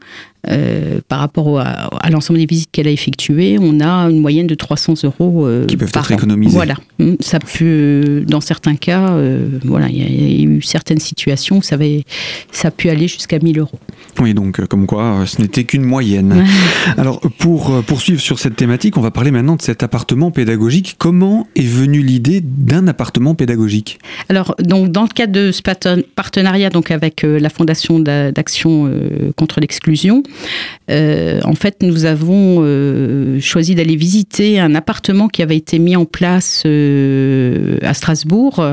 par 1.08 1.20
rapport 1.20 1.60
à, 1.60 2.10
l'ensemble 2.12 2.40
des 2.40 2.46
visites 2.48 2.70
qu'elle 2.72 2.88
a 2.88 2.92
effectuées, 2.92 3.58
on 3.60 3.80
a 3.80 4.10
une 4.10 4.20
moyenne 4.20 4.48
de 4.48 4.56
300 4.56 4.94
euros 5.04 5.48
qui 5.68 5.78
peuvent 5.78 5.92
par 5.92 6.04
être 6.06 6.20
économisés. 6.20 6.56
Voilà, 6.56 6.76
hum, 7.00 7.18
ça 7.20 7.40
peut, 7.40 8.24
dans 8.28 8.42
certains 8.42 8.76
cas, 8.76 9.16
voilà, 9.64 9.90
il 9.90 9.98
y, 9.98 10.46
a 10.46 10.46
eu 10.48 10.62
certaines 10.62 11.00
situations 11.00 11.58
où 11.58 11.62
ça, 11.64 11.76
avait, 11.76 12.06
ça 12.52 12.68
a 12.68 12.72
pu 12.72 12.90
aller 12.90 13.08
jusqu'à 13.08 13.40
1000 13.40 13.60
euros. 13.60 13.80
Oui, 14.20 14.34
donc 14.34 14.60
euh, 14.60 14.66
comme 14.66 14.88
quoi 14.88 15.04
euh, 15.04 15.26
ce 15.26 15.42
n'était 15.42 15.64
qu'une 15.64 15.84
moyenne. 15.84 16.46
Alors 16.98 17.22
pour 17.40 17.72
euh, 17.72 17.82
poursuivre 17.82 18.22
sur 18.22 18.40
cette 18.40 18.56
thématique, 18.56 18.98
on 18.98 19.02
va 19.02 19.12
parler 19.12 19.32
maintenant 19.32 19.56
de 19.56 19.62
cet 19.62 19.84
appartement 19.84 20.32
pédagogique. 20.32 20.96
Comment 20.98 21.48
est 21.56 21.68
venue 21.68 22.02
l'idée 22.02 22.42
d'un 22.42 22.88
appartement 22.88 23.36
pédagogique? 23.36 24.00
Alors 24.30 24.56
donc 24.60 24.92
dans 24.92 25.04
le 25.04 25.08
cadre 25.08 25.34
de 25.34 25.52
ce 25.52 25.62
partenariat 26.16 26.70
donc 26.70 26.92
avec 26.92 27.24
la 27.24 27.50
Fondation 27.50 28.00
d'action 28.00 28.92
contre 29.36 29.60
l'exclusion, 29.60 30.24
en 30.90 31.56
fait 31.56 31.78
nous 31.82 32.06
avons 32.06 32.62
choisi 33.40 33.76
d'aller 33.76 33.96
visiter 33.96 34.60
un 34.60 34.76
appartement 34.76 35.28
qui 35.28 35.42
avait 35.42 35.58
été 35.58 35.80
mis 35.80 35.96
en 35.96 36.06
place 36.06 36.66
à 36.66 37.94
Strasbourg 37.94 38.64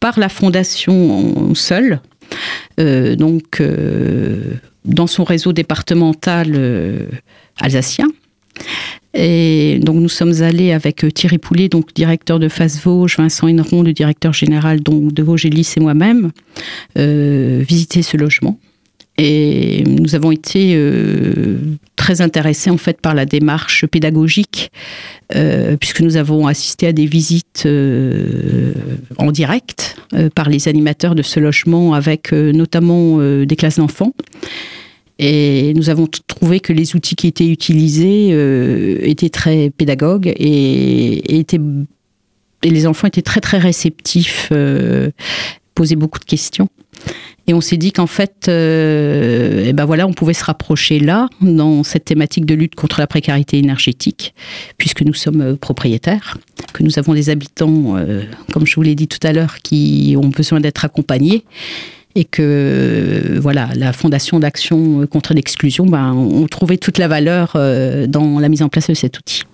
par 0.00 0.18
la 0.18 0.28
Fondation 0.28 1.54
seule. 1.54 2.00
donc 2.78 3.62
dans 4.88 5.06
son 5.06 5.24
réseau 5.24 5.52
départemental 5.52 6.52
euh, 6.54 7.06
alsacien. 7.60 8.06
Et 9.14 9.78
donc 9.82 9.96
nous 9.96 10.08
sommes 10.08 10.42
allés 10.42 10.72
avec 10.72 11.06
Thierry 11.14 11.38
Poulet, 11.38 11.68
donc 11.68 11.94
directeur 11.94 12.38
de 12.38 12.48
Face 12.48 12.82
Vosges, 12.82 13.16
Vincent 13.16 13.46
Henneron, 13.46 13.82
le 13.82 13.92
directeur 13.92 14.32
général 14.32 14.80
donc, 14.80 15.12
de 15.12 15.22
Vosges 15.22 15.46
et 15.46 15.80
moi-même, 15.80 16.30
visiter 16.96 18.02
ce 18.02 18.16
logement. 18.16 18.58
Et 19.18 19.82
nous 19.84 20.14
avons 20.14 20.30
été 20.30 20.74
euh, 20.76 21.58
très 21.96 22.20
intéressés 22.20 22.70
en 22.70 22.76
fait 22.76 23.00
par 23.00 23.14
la 23.14 23.26
démarche 23.26 23.84
pédagogique, 23.86 24.70
euh, 25.34 25.76
puisque 25.76 26.00
nous 26.00 26.16
avons 26.16 26.46
assisté 26.46 26.86
à 26.86 26.92
des 26.92 27.06
visites 27.06 27.64
euh, 27.66 28.72
en 29.18 29.32
direct 29.32 29.96
par 30.34 30.48
les 30.48 30.68
animateurs 30.68 31.14
de 31.14 31.22
ce 31.22 31.38
logement, 31.38 31.92
avec 31.92 32.32
notamment 32.32 33.18
des 33.18 33.56
classes 33.56 33.76
d'enfants. 33.76 34.14
Et 35.18 35.74
nous 35.74 35.90
avons 35.90 36.06
trouvé 36.26 36.60
que 36.60 36.72
les 36.72 36.94
outils 36.94 37.16
qui 37.16 37.26
étaient 37.26 37.48
utilisés 37.48 38.30
étaient 39.08 39.30
très 39.30 39.70
pédagogues 39.70 40.32
et, 40.36 41.44
les 42.64 42.86
enfants 42.86 43.08
étaient 43.08 43.22
très 43.22 43.40
très 43.40 43.58
réceptifs, 43.58 44.52
posaient 45.74 45.96
beaucoup 45.96 46.20
de 46.20 46.24
questions. 46.24 46.68
Et 47.46 47.54
on 47.54 47.62
s'est 47.62 47.78
dit 47.78 47.92
qu'en 47.92 48.06
fait, 48.06 48.46
euh, 48.48 49.64
eh 49.66 49.72
ben 49.72 49.86
voilà, 49.86 50.06
on 50.06 50.12
pouvait 50.12 50.34
se 50.34 50.44
rapprocher 50.44 51.00
là, 51.00 51.28
dans 51.40 51.82
cette 51.82 52.04
thématique 52.04 52.44
de 52.44 52.54
lutte 52.54 52.74
contre 52.74 53.00
la 53.00 53.06
précarité 53.06 53.56
énergétique, 53.58 54.34
puisque 54.76 55.00
nous 55.00 55.14
sommes 55.14 55.40
euh, 55.40 55.56
propriétaires, 55.56 56.36
que 56.74 56.82
nous 56.82 56.98
avons 56.98 57.14
des 57.14 57.30
habitants, 57.30 57.96
euh, 57.96 58.24
comme 58.52 58.66
je 58.66 58.74
vous 58.74 58.82
l'ai 58.82 58.94
dit 58.94 59.08
tout 59.08 59.26
à 59.26 59.32
l'heure, 59.32 59.60
qui 59.62 60.14
ont 60.22 60.28
besoin 60.28 60.60
d'être 60.60 60.84
accompagnés 60.84 61.44
et 62.18 62.24
que 62.24 63.38
voilà, 63.40 63.68
la 63.76 63.92
Fondation 63.92 64.40
d'action 64.40 65.06
contre 65.06 65.34
l'exclusion, 65.34 65.86
ben, 65.86 66.12
on 66.12 66.46
trouvait 66.46 66.76
toute 66.76 66.98
la 66.98 67.06
valeur 67.06 67.52
dans 68.08 68.40
la 68.40 68.48
mise 68.48 68.62
en 68.62 68.68
place 68.68 68.88
de 68.88 68.94
cet 68.94 69.18
outil. 69.18 69.44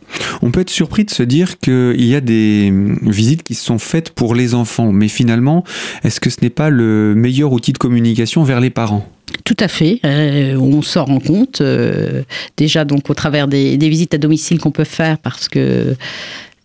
On 0.43 0.51
peut 0.51 0.61
être 0.61 0.71
surpris 0.71 1.05
de 1.05 1.11
se 1.11 1.23
dire 1.23 1.59
qu'il 1.59 2.05
y 2.05 2.15
a 2.15 2.21
des 2.21 2.73
visites 3.03 3.43
qui 3.43 3.55
sont 3.55 3.79
faites 3.79 4.11
pour 4.11 4.35
les 4.35 4.55
enfants, 4.55 4.93
mais 4.93 5.09
finalement, 5.09 5.65
est-ce 6.05 6.21
que 6.21 6.31
ce 6.31 6.39
n'est 6.43 6.51
pas 6.51 6.71
le 6.71 7.15
meilleur 7.15 7.53
outil 7.53 7.73
de 7.73 7.79
communication 7.79 8.45
vers 8.45 8.61
les 8.61 8.71
parents? 8.71 9.07
Tout 9.45 9.57
à 9.61 9.69
fait. 9.69 10.01
Euh, 10.05 10.57
on 10.57 10.81
s'en 10.83 11.05
rend 11.05 11.19
compte 11.19 11.61
euh, 11.61 12.23
déjà 12.57 12.85
donc 12.85 13.11
au 13.11 13.15
travers 13.15 13.49
des, 13.49 13.77
visites 13.77 14.15
à 14.15 14.19
domicile 14.19 14.59
qu'on 14.59 14.71
peut 14.71 14.85
faire 14.85 15.19
parce 15.19 15.49
que 15.49 15.97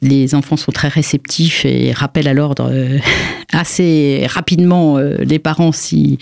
les 0.01 0.35
enfants 0.35 0.57
sont 0.57 0.71
très 0.71 0.87
réceptifs 0.87 1.65
et 1.65 1.91
rappellent 1.91 2.27
à 2.27 2.33
l'ordre 2.33 2.69
euh, 2.71 2.97
assez 3.53 4.25
rapidement 4.27 4.97
les 4.97 5.39
parents 5.39 5.71
s'ils 5.71 6.17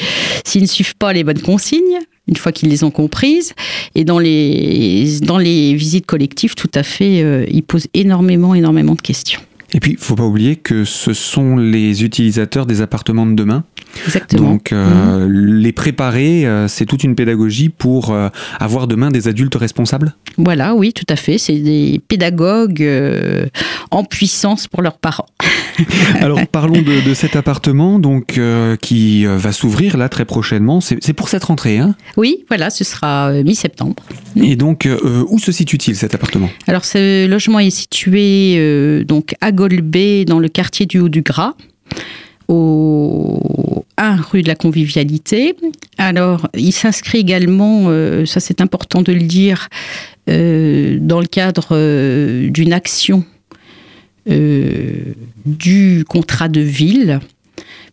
ne 0.55 0.65
suivent 0.65 0.95
pas 0.95 1.13
les 1.13 1.23
bonnes 1.23 1.41
consignes 1.41 1.99
une 2.27 2.35
fois 2.35 2.51
qu'ils 2.51 2.69
les 2.69 2.83
ont 2.83 2.91
comprises. 2.91 3.53
Et 3.95 4.03
dans 4.03 4.19
les, 4.19 5.19
dans 5.21 5.37
les 5.37 5.73
visites 5.73 6.05
collectives, 6.05 6.55
tout 6.55 6.71
à 6.73 6.83
fait, 6.83 7.21
euh, 7.23 7.45
ils 7.49 7.63
posent 7.63 7.87
énormément, 7.93 8.53
énormément 8.53 8.95
de 8.95 9.01
questions. 9.01 9.41
Et 9.73 9.79
puis, 9.79 9.91
il 9.91 9.95
ne 9.95 10.01
faut 10.01 10.15
pas 10.15 10.25
oublier 10.25 10.55
que 10.55 10.85
ce 10.85 11.13
sont 11.13 11.57
les 11.57 12.03
utilisateurs 12.03 12.65
des 12.65 12.81
appartements 12.81 13.25
de 13.25 13.33
demain. 13.33 13.63
Exactement. 14.05 14.51
Donc, 14.51 14.71
euh, 14.71 15.27
mmh. 15.27 15.31
les 15.31 15.71
préparer, 15.71 16.45
euh, 16.45 16.67
c'est 16.67 16.85
toute 16.85 17.03
une 17.03 17.15
pédagogie 17.15 17.69
pour 17.69 18.15
avoir 18.59 18.87
demain 18.87 19.11
des 19.11 19.27
adultes 19.27 19.55
responsables? 19.55 20.15
Voilà, 20.37 20.75
oui, 20.75 20.93
tout 20.93 21.05
à 21.09 21.15
fait. 21.15 21.37
C'est 21.37 21.59
des 21.59 22.01
pédagogues 22.07 22.87
en 23.91 24.03
puissance 24.03 24.67
pour 24.67 24.81
leurs 24.81 24.97
parents. 24.97 25.27
Alors 26.21 26.45
parlons 26.47 26.81
de, 26.81 27.13
cet 27.13 27.35
appartement 27.35 27.99
donc 27.99 28.37
euh, 28.37 28.75
qui 28.75 29.25
euh, 29.25 29.37
va 29.37 29.51
s'ouvrir 29.51 29.97
là 29.97 30.09
très 30.09 30.25
prochainement. 30.25 30.81
C'est 30.81 31.13
pour 31.13 31.29
cette 31.29 31.43
rentrée, 31.43 31.77
hein? 31.77 31.95
Oui, 32.15 32.45
voilà, 32.47 32.69
ce 32.69 32.83
sera 32.83 33.29
euh, 33.29 33.43
mi-septembre. 33.43 34.03
Et 34.35 34.55
donc 34.55 34.87
où 35.29 35.39
se 35.39 35.51
situe-t-il 35.51 35.95
cet 35.95 36.15
appartement? 36.15 36.49
Alors 36.67 36.85
ce 36.85 37.27
logement 37.27 37.59
est 37.59 37.69
situé 37.69 39.03
donc 39.05 39.35
à 39.41 39.51
Golbet 39.51 40.25
dans 40.25 40.39
le 40.39 40.47
quartier 40.47 40.85
du 40.85 40.99
Haut 40.99 41.09
du 41.09 41.21
Gras. 41.21 41.55
Au 42.47 43.83
1 43.97 44.15
rue 44.17 44.43
de 44.43 44.47
la 44.47 44.55
Convivialité. 44.55 45.55
Alors, 45.97 46.47
il 46.53 46.71
s'inscrit 46.71 47.17
également, 47.17 47.85
ça 48.25 48.39
c'est 48.39 48.61
important 48.61 49.01
de 49.01 49.11
le 49.11 49.21
dire, 49.21 49.69
dans 50.27 51.19
le 51.19 51.25
cadre 51.25 52.47
d'une 52.49 52.73
action 52.73 53.25
euh, 54.29 55.13
du 55.45 56.03
contrat 56.05 56.49
de 56.49 56.59
ville, 56.59 57.21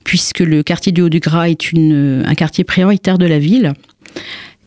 puisque 0.03 0.41
le 0.41 0.65
quartier 0.65 0.91
du 0.91 1.01
Haut-du-Gras 1.03 1.49
est 1.49 1.73
un 1.73 2.35
quartier 2.35 2.65
prioritaire 2.65 3.19
de 3.19 3.27
la 3.27 3.39
ville. 3.39 3.73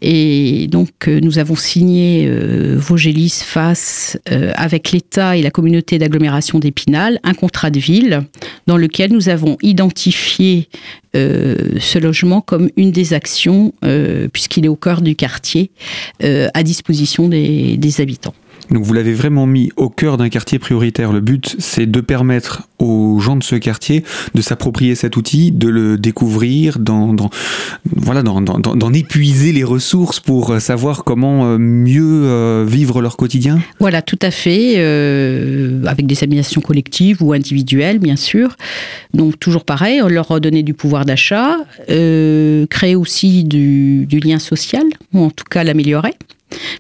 Et 0.02 0.68
donc, 0.68 1.08
euh, 1.08 1.20
nous 1.22 1.40
avons 1.40 1.56
signé 1.56 2.28
euh, 2.28 2.76
Vosgelis 2.78 3.42
face 3.44 4.18
euh, 4.32 4.52
avec 4.56 4.92
l'État 4.92 5.36
et 5.36 5.42
la 5.42 5.52
communauté 5.52 5.98
d'agglomération 5.98 6.60
d'Épinal 6.60 7.20
un 7.24 7.34
contrat 7.34 7.72
de 7.72 7.80
ville 7.80 8.24
dans 8.68 8.78
lequel 8.78 9.12
nous 9.12 9.30
avons 9.30 9.58
identifié 9.62 10.70
ce 11.14 11.98
logement 11.98 12.42
comme 12.42 12.70
une 12.78 12.92
des 12.92 13.16
actions, 13.16 13.74
puisqu'il 14.32 14.66
est 14.66 14.68
au 14.68 14.76
cœur 14.76 15.02
du 15.02 15.16
quartier, 15.16 15.72
à 16.22 16.62
disposition 16.62 17.28
des 17.28 17.96
habitants. 17.98 18.36
Donc 18.72 18.84
vous 18.84 18.94
l'avez 18.94 19.14
vraiment 19.14 19.46
mis 19.46 19.72
au 19.78 19.90
cœur 19.90 20.18
d'un 20.18 20.30
quartier 20.30 20.60
prioritaire. 20.60 21.14
Le 21.14 21.22
but, 21.22 21.56
c'est 21.60 21.86
de 21.86 22.02
permettre 22.02 22.68
aux 22.80 23.20
gens 23.20 23.36
de 23.36 23.44
ce 23.44 23.56
quartier 23.56 24.04
de 24.34 24.42
s'approprier 24.42 24.96
cet 24.96 25.18
outil, 25.18 25.52
de 25.52 25.68
le 25.68 25.98
découvrir, 25.98 26.80
d'en, 26.80 27.16
épuiser 28.94 29.52
les 29.52 29.64
ressources 29.64 30.20
pour 30.20 30.52
euh, 30.52 30.60
savoir 30.60 31.04
comment 31.04 31.46
euh, 31.46 31.58
mieux 31.58 32.24
euh, 32.26 32.66
vivre 32.68 33.02
leur 33.02 33.18
quotidien. 33.18 33.60
Voilà, 33.80 34.02
tout 34.02 34.20
à 34.22 34.32
fait, 34.32 34.78
avec 35.86 36.06
des 36.06 36.24
animations 36.24 36.62
collectives 36.62 37.24
ou 37.24 37.34
individuelles, 37.34 38.00
bien 38.00 38.16
sûr. 38.16 38.56
Donc 39.14 39.40
toujours 39.40 39.66
pareil, 39.66 40.02
leur 40.08 40.28
redonner 40.28 40.64
du 40.64 40.74
pouvoir 40.74 41.06
d'achat, 41.06 41.58
créer 41.88 42.96
aussi 42.96 43.44
du 43.44 44.20
lien 44.24 44.40
social, 44.40 44.84
ou 45.14 45.24
en 45.24 45.30
tout 45.30 45.46
cas 45.50 45.64
l'améliorer 45.64 46.14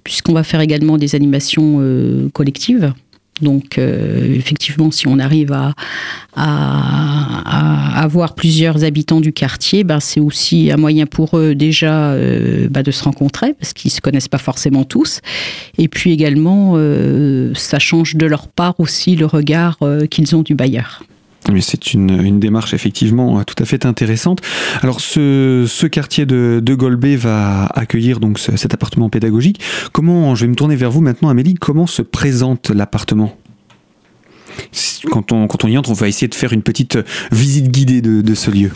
puisqu'on 0.03 0.33
va 0.33 0.43
faire 0.43 0.61
également 0.61 0.97
des 0.97 1.15
animations 1.15 1.77
euh, 1.79 2.29
collectives. 2.33 2.93
Donc, 3.41 3.77
euh, 3.77 4.33
effectivement, 4.33 4.89
si 4.89 5.07
on 5.07 5.19
arrive 5.19 5.51
à, 5.53 5.73
avoir 7.95 8.33
plusieurs 8.35 8.83
habitants 8.83 9.21
du 9.21 9.31
quartier, 9.31 9.83
ben, 9.83 9.99
c'est 9.99 10.19
aussi 10.19 10.71
un 10.71 10.77
moyen 10.77 11.05
pour 11.05 11.37
eux 11.37 11.53
déjà 11.53 12.11
euh, 12.11 12.67
ben, 12.69 12.81
de 12.81 12.91
se 12.91 13.03
rencontrer, 13.03 13.53
parce 13.53 13.73
qu'ils 13.73 13.89
ne 13.89 13.95
se 13.95 14.01
connaissent 14.01 14.27
pas 14.27 14.37
forcément 14.39 14.85
tous. 14.85 15.19
Et 15.77 15.87
puis 15.87 16.11
également, 16.11 16.75
ça 17.53 17.77
change 17.79 18.15
de 18.15 18.25
leur 18.25 18.47
part 18.47 18.79
aussi 18.79 19.15
le 19.15 19.25
regard 19.27 19.77
qu'ils 20.09 20.35
ont 20.35 20.41
du 20.41 20.55
bailleur. 20.55 21.03
Mais 21.51 21.61
c'est 21.61 21.93
une, 21.93 22.39
démarche 22.39 22.73
effectivement 22.73 23.43
tout 23.43 23.55
à 23.61 23.65
fait 23.65 23.85
intéressante. 23.85 24.41
Alors 24.81 24.99
ce, 24.99 25.87
quartier 25.87 26.25
de, 26.25 26.59
de 26.61 26.75
Golbet 26.75 27.15
va 27.15 27.65
accueillir 27.67 28.19
donc 28.19 28.39
cet 28.39 28.73
appartement 28.73 29.09
pédagogique. 29.09 29.61
Comment, 29.91 30.35
je 30.35 30.41
vais 30.41 30.49
me 30.49 30.55
tourner 30.55 30.75
vers 30.75 30.91
vous 30.91 31.01
maintenant 31.01 31.29
Amélie, 31.29 31.55
comment 31.55 31.87
se 31.87 32.01
présente 32.01 32.69
l'appartement? 32.69 33.35
Quand 35.11 35.31
on, 35.31 35.47
quand 35.47 35.63
on 35.63 35.67
y 35.67 35.77
entre, 35.77 35.91
on 35.91 35.93
va 35.93 36.07
essayer 36.07 36.27
de 36.27 36.35
faire 36.35 36.53
une 36.53 36.63
petite 36.63 36.97
visite 37.31 37.69
guidée 37.69 38.01
de, 38.01 38.35
ce 38.35 38.51
lieu. 38.51 38.71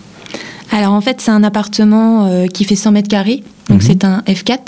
Alors 0.72 0.94
en 0.94 1.02
fait, 1.02 1.20
c'est 1.20 1.32
un 1.32 1.44
appartement 1.44 2.28
euh, 2.28 2.48
qui 2.48 2.64
fait 2.64 2.76
100 2.76 2.92
mètres 2.92 3.10
carrés, 3.10 3.44
donc 3.68 3.82
mhm. 3.82 3.88
c'est 3.88 4.06
un 4.06 4.20
F4. 4.22 4.60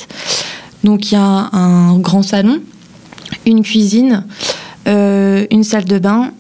Donc 0.83 1.12
il 1.12 1.15
y 1.15 1.17
a 1.17 1.50
un 1.53 1.98
grand 2.00 2.24
salon, 2.24 2.60
une 3.45 3.62
cuisine, 3.63 4.25
euh, 4.88 5.45
une 5.50 5.63
salle 5.63 5.86
de 5.86 6.00
bain, 6.00 6.31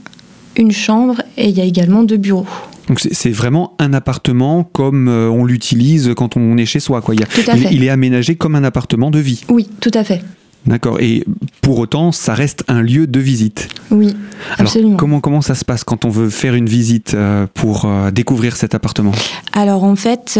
une 0.57 0.71
chambre 0.71 1.22
et 1.37 1.49
il 1.49 1.57
y 1.57 1.61
a 1.61 1.65
également 1.65 2.03
deux 2.03 2.17
bureaux. 2.17 2.45
Donc 2.87 2.99
c'est 2.99 3.31
vraiment 3.31 3.75
un 3.79 3.93
appartement 3.93 4.63
comme 4.65 5.07
euh, 5.07 5.29
on 5.29 5.45
l'utilise 5.45 6.13
quand 6.17 6.35
on 6.35 6.57
est 6.57 6.65
chez 6.65 6.81
soi. 6.81 7.01
Quoi. 7.01 7.15
Il, 7.15 7.25
il 7.71 7.83
est 7.83 7.89
aménagé 7.89 8.35
comme 8.35 8.55
un 8.55 8.63
appartement 8.63 9.09
de 9.09 9.19
vie. 9.19 9.43
Oui, 9.49 9.69
tout 9.79 9.91
à 9.93 10.03
fait. 10.03 10.21
D'accord. 10.65 10.99
Et 10.99 11.25
pour 11.61 11.79
autant, 11.79 12.11
ça 12.11 12.33
reste 12.33 12.63
un 12.67 12.81
lieu 12.81 13.07
de 13.07 13.19
visite. 13.19 13.67
Oui, 13.91 14.15
absolument. 14.57 14.97
comment, 14.97 15.19
comment 15.19 15.41
ça 15.41 15.55
se 15.55 15.65
passe 15.65 15.83
quand 15.83 16.05
on 16.05 16.09
veut 16.09 16.29
faire 16.29 16.55
une 16.55 16.67
visite 16.67 17.13
euh, 17.13 17.47
pour 17.53 17.85
euh, 17.85 18.11
découvrir 18.11 18.55
cet 18.55 18.73
appartement? 18.73 19.11
Alors 19.53 19.83
en 19.83 19.95
fait, 19.95 20.39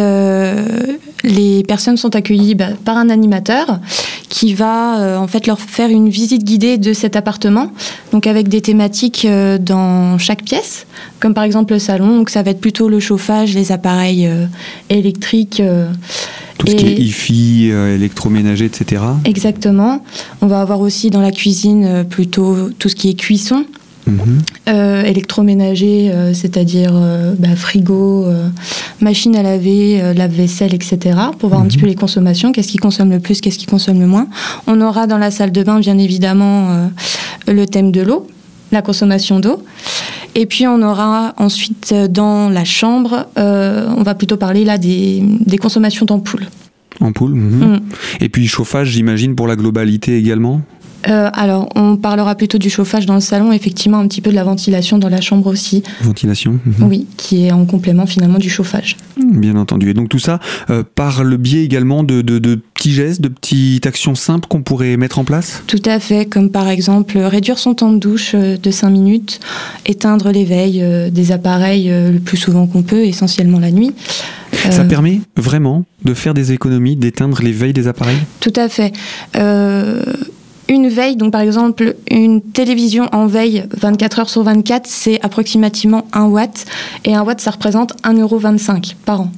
les 1.23 1.63
personnes 1.63 1.97
sont 1.97 2.15
accueillies 2.15 2.55
bah, 2.55 2.69
par 2.85 2.97
un 2.97 3.09
animateur 3.09 3.79
qui 4.33 4.55
va 4.55 4.99
euh, 4.99 5.17
en 5.17 5.27
fait 5.27 5.45
leur 5.45 5.59
faire 5.59 5.89
une 5.89 6.09
visite 6.09 6.43
guidée 6.43 6.79
de 6.79 6.91
cet 6.91 7.15
appartement, 7.15 7.71
donc 8.11 8.25
avec 8.25 8.47
des 8.47 8.61
thématiques 8.61 9.25
euh, 9.25 9.59
dans 9.59 10.17
chaque 10.17 10.43
pièce, 10.43 10.87
comme 11.19 11.35
par 11.35 11.43
exemple 11.43 11.73
le 11.73 11.79
salon, 11.79 12.17
donc 12.17 12.31
ça 12.31 12.41
va 12.41 12.49
être 12.49 12.59
plutôt 12.59 12.89
le 12.89 12.99
chauffage, 12.99 13.53
les 13.53 13.71
appareils 13.71 14.25
euh, 14.25 14.47
électriques. 14.89 15.61
Tout 16.65 16.71
ce 16.71 16.75
qui 16.75 16.85
est 16.87 16.97
IFI, 16.97 17.65
électroménager, 17.95 18.65
etc. 18.65 19.01
Exactement. 19.25 20.03
On 20.41 20.47
va 20.47 20.61
avoir 20.61 20.79
aussi 20.81 21.09
dans 21.09 21.21
la 21.21 21.31
cuisine 21.31 22.05
plutôt 22.09 22.69
tout 22.79 22.89
ce 22.89 22.95
qui 22.95 23.09
est 23.09 23.13
cuisson, 23.13 23.65
mhm. 24.07 24.41
électroménager, 25.05 26.11
c'est-à-dire 26.33 26.93
bah, 27.37 27.55
frigo, 27.55 28.27
machine 29.01 29.35
à 29.35 29.43
laver, 29.43 30.13
lave-vaisselle, 30.13 30.73
etc., 30.73 31.17
pour 31.37 31.49
voir 31.49 31.61
un 31.61 31.65
petit 31.65 31.77
mhm. 31.77 31.81
peu 31.81 31.87
les 31.87 31.95
consommations, 31.95 32.51
qu'est-ce 32.51 32.69
qui 32.69 32.77
consomme 32.77 33.09
le 33.09 33.19
plus, 33.19 33.41
qu'est-ce 33.41 33.57
qui 33.57 33.65
consomme 33.65 33.99
le 33.99 34.07
moins. 34.07 34.27
On 34.67 34.79
aura 34.81 35.07
dans 35.07 35.17
la 35.17 35.31
salle 35.31 35.51
de 35.51 35.63
bain, 35.63 35.79
bien 35.79 35.97
évidemment, 35.97 36.89
le 37.47 37.65
thème 37.65 37.91
de 37.91 38.01
l'eau, 38.01 38.27
la 38.71 38.81
consommation 38.81 39.39
d'eau. 39.39 39.63
Et 40.35 40.45
puis 40.45 40.67
on 40.67 40.81
aura 40.81 41.33
ensuite 41.37 41.93
dans 42.09 42.49
la 42.49 42.63
chambre, 42.63 43.27
on 43.35 44.03
va 44.03 44.15
plutôt 44.15 44.37
parler 44.37 44.65
là 44.65 44.77
des, 44.77 45.23
des 45.45 45.57
consommations 45.57 46.05
d'ampoules. 46.05 46.47
Ampoules. 46.99 47.33
Mhm. 47.33 47.65
Mm. 47.65 47.81
Et 48.21 48.29
puis 48.29 48.47
chauffage, 48.47 48.89
j'imagine, 48.89 49.35
pour 49.35 49.47
la 49.47 49.55
globalité 49.55 50.17
également? 50.17 50.61
Euh, 51.09 51.29
alors, 51.33 51.67
on 51.75 51.97
parlera 51.97 52.35
plutôt 52.35 52.57
du 52.57 52.69
chauffage 52.69 53.05
dans 53.05 53.15
le 53.15 53.19
salon, 53.19 53.51
effectivement, 53.51 53.99
un 53.99 54.07
petit 54.07 54.21
peu 54.21 54.29
de 54.29 54.35
la 54.35 54.45
ventilation 54.45 54.97
dans 54.97 55.09
la 55.09 55.19
chambre 55.19 55.47
aussi. 55.47 55.83
Ventilation 56.01 56.59
mhm. 56.65 56.87
Oui, 56.87 57.07
qui 57.17 57.45
est 57.45 57.51
en 57.51 57.65
complément 57.65 58.05
finalement 58.05 58.39
du 58.39 58.49
chauffage. 58.49 58.95
Bien 59.17 59.55
entendu. 59.57 59.89
Et 59.89 59.93
donc 59.93 60.09
tout 60.09 60.19
ça 60.19 60.39
euh, 60.69 60.83
par 60.95 61.23
le 61.23 61.37
biais 61.37 61.63
également 61.63 62.03
de, 62.03 62.21
petits 62.83 62.93
gestes, 62.93 63.21
de 63.21 63.29
petites 63.29 63.85
actions 63.85 64.15
simples 64.15 64.47
qu'on 64.47 64.61
pourrait 64.61 64.97
mettre 64.97 65.19
en 65.19 65.23
place 65.23 65.63
Tout 65.67 65.81
à 65.85 65.99
fait, 65.99 66.25
comme 66.25 66.49
par 66.49 66.67
exemple 66.67 67.17
réduire 67.17 67.57
son 67.57 67.73
temps 67.73 67.91
de 67.91 67.97
douche 67.97 68.33
euh, 68.35 68.57
de 68.57 68.71
5 68.71 68.89
minutes, 68.89 69.39
éteindre 69.85 70.31
l'éveil 70.31 70.83
des 71.11 71.31
appareils 71.31 71.89
le 71.89 72.19
plus 72.19 72.37
souvent 72.37 72.67
qu'on 72.67 72.83
peut, 72.83 73.05
essentiellement 73.05 73.59
la 73.59 73.71
nuit. 73.71 73.93
Ça 74.71 74.81
euh, 74.81 74.85
permet 74.85 75.21
vraiment 75.35 75.83
de 76.03 76.13
faire 76.13 76.33
des 76.33 76.51
économies, 76.51 76.95
d'éteindre 76.95 77.41
les 77.41 77.51
veilles 77.51 77.73
des 77.73 77.87
appareils 77.87 78.17
Tout 78.39 78.53
à 78.55 78.69
fait. 78.69 78.93
Euh, 79.35 80.03
une 80.69 80.87
veille, 80.87 81.17
donc 81.17 81.31
par 81.31 81.41
exemple 81.41 81.95
une 82.09 82.41
télévision 82.41 83.09
en 83.11 83.27
veille 83.27 83.65
24 83.77 84.19
heures 84.19 84.29
sur 84.29 84.43
24, 84.43 84.87
c'est 84.87 85.21
approximativement 85.21 86.07
1 86.13 86.25
watt. 86.25 86.65
Et 87.03 87.15
1 87.15 87.23
watt, 87.23 87.41
ça 87.41 87.51
représente 87.51 87.93
1,25€ 88.03 88.95
par 89.05 89.21
an. 89.21 89.31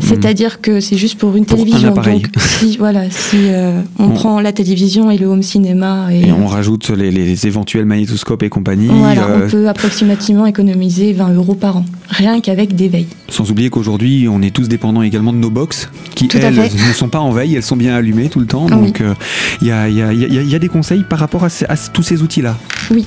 C'est-à-dire 0.00 0.60
que 0.60 0.80
c'est 0.80 0.96
juste 0.96 1.18
pour 1.18 1.36
une 1.36 1.44
télévision. 1.44 1.94
Donc, 1.94 2.28
si, 2.38 2.76
voilà, 2.76 3.10
si 3.10 3.36
euh, 3.36 3.80
on, 3.98 4.10
prend 4.10 4.40
la 4.40 4.52
télévision 4.52 5.10
et 5.10 5.18
le 5.18 5.26
home 5.26 5.42
cinéma. 5.42 6.08
Et, 6.12 6.32
on 6.32 6.46
rajoute 6.46 6.90
les, 6.90 7.46
éventuels 7.46 7.84
magnétoscopes 7.84 8.42
et 8.42 8.48
compagnie. 8.48 8.88
Voilà, 8.88 9.26
on 9.28 9.40
euh, 9.42 9.48
peut 9.48 9.68
approximativement 9.68 10.46
économiser 10.46 11.12
20 11.12 11.34
euros 11.34 11.54
par 11.54 11.78
an, 11.78 11.84
rien 12.08 12.40
qu'avec 12.40 12.74
des 12.74 12.88
veilles. 12.88 13.06
Sans 13.28 13.50
oublier 13.50 13.70
qu'aujourd'hui, 13.70 14.28
on 14.28 14.42
est 14.42 14.54
tous 14.54 14.68
dépendants 14.68 15.02
également 15.02 15.32
de 15.32 15.38
nos 15.38 15.50
box, 15.50 15.88
qui 16.14 16.28
elles 16.34 16.54
ne 16.54 16.92
sont 16.92 17.08
pas 17.08 17.20
en 17.20 17.30
veille, 17.30 17.54
elles 17.56 17.62
sont 17.62 17.76
bien 17.76 17.94
allumées 17.94 18.28
tout 18.28 18.40
le 18.40 18.46
temps. 18.46 18.66
donc 18.66 19.00
euh, 19.00 19.14
il 19.60 19.68
y, 19.68 19.72
a, 19.72 20.58
des 20.58 20.68
conseils 20.68 21.04
par 21.08 21.18
rapport 21.18 21.44
à, 21.44 21.48
à 21.68 21.76
tous 21.76 22.02
ces 22.02 22.22
outils-là. 22.22 22.56
Oui. 22.90 23.06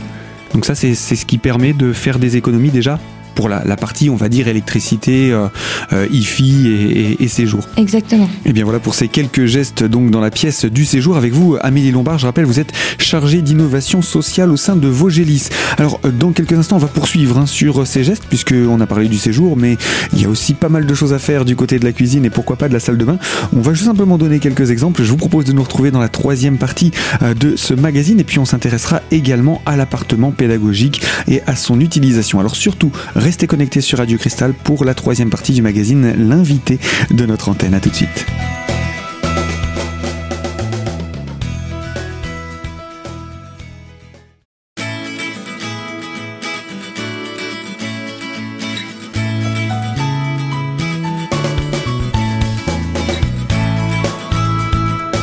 Donc 0.53 0.65
ça, 0.65 0.75
c'est 0.75 0.95
ce 0.95 1.25
qui 1.25 1.37
permet 1.37 1.73
de 1.73 1.91
faire 1.91 2.19
des 2.19 2.37
économies 2.37 2.69
déjà 2.69 2.99
pour 3.35 3.49
la, 3.49 3.61
partie, 3.75 4.09
on 4.09 4.15
va 4.15 4.29
dire, 4.29 4.47
électricité, 4.47 5.31
euh, 5.31 5.47
euh 5.93 6.07
IFI 6.11 6.67
et, 6.67 7.23
et, 7.23 7.27
séjour. 7.27 7.67
Exactement. 7.77 8.25
Et 8.45 8.49
eh 8.49 8.53
bien 8.53 8.63
voilà 8.63 8.79
pour 8.79 8.95
ces 8.95 9.07
quelques 9.07 9.45
gestes 9.45 9.83
donc 9.83 10.09
dans 10.09 10.21
la 10.21 10.31
pièce 10.31 10.65
du 10.65 10.85
séjour 10.85 11.17
avec 11.17 11.33
vous, 11.33 11.57
Amélie 11.61 11.91
Lombard. 11.91 12.17
Je 12.17 12.25
rappelle, 12.25 12.45
vous 12.45 12.59
êtes 12.59 12.71
chargée 12.97 13.41
d'innovation 13.41 14.01
sociale 14.01 14.51
au 14.51 14.57
sein 14.57 14.75
de 14.75 14.87
Vogélis. 14.87 15.49
Alors, 15.77 15.99
euh, 16.05 16.11
dans 16.11 16.31
quelques 16.31 16.53
instants, 16.53 16.77
on 16.77 16.79
va 16.79 16.87
poursuivre 16.87 17.37
hein, 17.37 17.45
sur 17.45 17.85
ces 17.85 18.03
gestes, 18.03 18.25
puisqu'on 18.27 18.79
a 18.79 18.87
parlé 18.87 19.07
du 19.07 19.17
séjour, 19.17 19.57
mais 19.57 19.77
il 20.13 20.21
y 20.21 20.25
a 20.25 20.29
aussi 20.29 20.53
pas 20.53 20.69
mal 20.69 20.85
de 20.85 20.93
choses 20.93 21.13
à 21.13 21.19
faire 21.19 21.45
du 21.45 21.55
côté 21.55 21.79
de 21.79 21.85
la 21.85 21.91
cuisine 21.91 22.25
et 22.25 22.29
pourquoi 22.29 22.55
pas 22.55 22.69
de 22.69 22.73
la 22.73 22.79
salle 22.79 22.97
de 22.97 23.05
bain. 23.05 23.17
On 23.55 23.61
va 23.61 23.73
juste 23.73 23.85
simplement 23.85 24.17
donner 24.17 24.39
quelques 24.39 24.71
exemples. 24.71 25.03
Je 25.03 25.11
vous 25.11 25.17
propose 25.17 25.45
de 25.45 25.53
nous 25.53 25.63
retrouver 25.63 25.91
dans 25.91 25.99
la 25.99 26.09
troisième 26.09 26.57
partie 26.57 26.91
euh, 27.21 27.33
de 27.33 27.55
ce 27.55 27.73
magazine 27.73 28.19
et 28.19 28.23
puis 28.23 28.39
on 28.39 28.45
s'intéressera 28.45 29.01
également 29.11 29.61
à 29.65 29.75
l'appartement 29.75 30.31
pédagogique 30.31 31.01
et 31.27 31.41
à 31.47 31.55
son 31.55 31.79
utilisation. 31.79 32.39
Alors 32.39 32.55
surtout, 32.55 32.91
Restez 33.25 33.47
connectés 33.47 33.81
sur 33.81 33.97
Radio 33.97 34.19
Cristal 34.19 34.53
pour 34.53 34.85
la 34.85 34.93
troisième 34.93 35.31
partie 35.31 35.51
du 35.51 35.63
magazine 35.63 36.13
L'invité 36.15 36.77
de 37.09 37.25
notre 37.25 37.49
antenne. 37.49 37.73
A 37.73 37.79
tout 37.79 37.89
de 37.89 37.95
suite. 37.95 38.23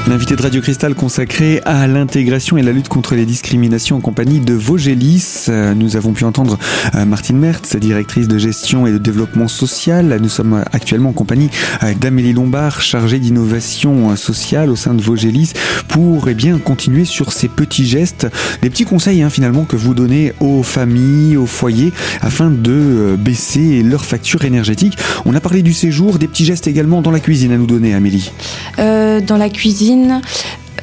L'invité 0.09 0.35
de 0.35 0.42
Radio 0.42 0.61
Cristal 0.61 0.96
consacré 0.96 1.62
à 1.64 1.87
l'intégration 1.87 2.57
et 2.57 2.62
la 2.62 2.72
lutte 2.72 2.88
contre 2.88 3.14
les 3.14 3.24
discriminations 3.24 3.96
en 3.96 4.00
compagnie 4.00 4.40
de 4.40 4.53
Vogélis. 4.53 5.46
Euh, 5.48 5.74
nous 5.74 5.96
avons 5.96 6.12
pu 6.12 6.24
entendre 6.24 6.59
euh, 6.96 7.05
Martine 7.05 7.38
Mertz, 7.38 7.76
directrice 7.76 8.26
de 8.26 8.37
gestion 8.37 8.85
et 8.85 8.90
de 8.90 8.98
développement 8.98 9.46
social. 9.46 10.18
Nous 10.20 10.29
sommes 10.29 10.64
actuellement 10.72 11.11
en 11.11 11.12
compagnie 11.12 11.50
euh, 11.85 11.94
d'Amélie 11.94 12.33
Lombard, 12.33 12.83
chargée 12.83 13.20
d'innovation 13.20 14.16
sociale 14.16 14.70
au 14.70 14.76
sein 14.76 14.92
de 14.94 15.00
Vogélis, 15.00 15.53
pour 15.87 16.29
eh 16.29 16.35
bien, 16.35 16.59
continuer 16.59 17.05
sur 17.05 17.33
ces 17.33 17.46
petits 17.46 17.87
gestes, 17.87 18.26
des 18.61 18.70
petits 18.70 18.85
conseils 18.85 19.22
hein, 19.22 19.31
finalement 19.31 19.64
que 19.64 19.76
vous 19.76 19.94
donnez 19.94 20.33
aux 20.40 20.64
familles, 20.64 21.37
aux 21.37 21.46
foyers, 21.46 21.92
afin 22.22 22.50
de 22.50 23.16
baisser 23.16 23.85
leur 23.85 24.05
facture 24.05 24.44
énergétique. 24.44 24.98
On 25.26 25.35
a 25.37 25.40
parlé 25.40 25.62
du 25.62 25.72
séjour, 25.72 26.18
des 26.18 26.26
petits 26.26 26.44
gestes 26.44 26.66
également 26.66 27.03
dans 27.03 27.12
la 27.12 27.20
cuisine 27.20 27.53
à 27.53 27.57
nous 27.57 27.66
donner, 27.66 27.94
Amélie. 27.94 28.33
dans 28.79 29.37
la 29.38 29.48
cuisine, 29.48 29.91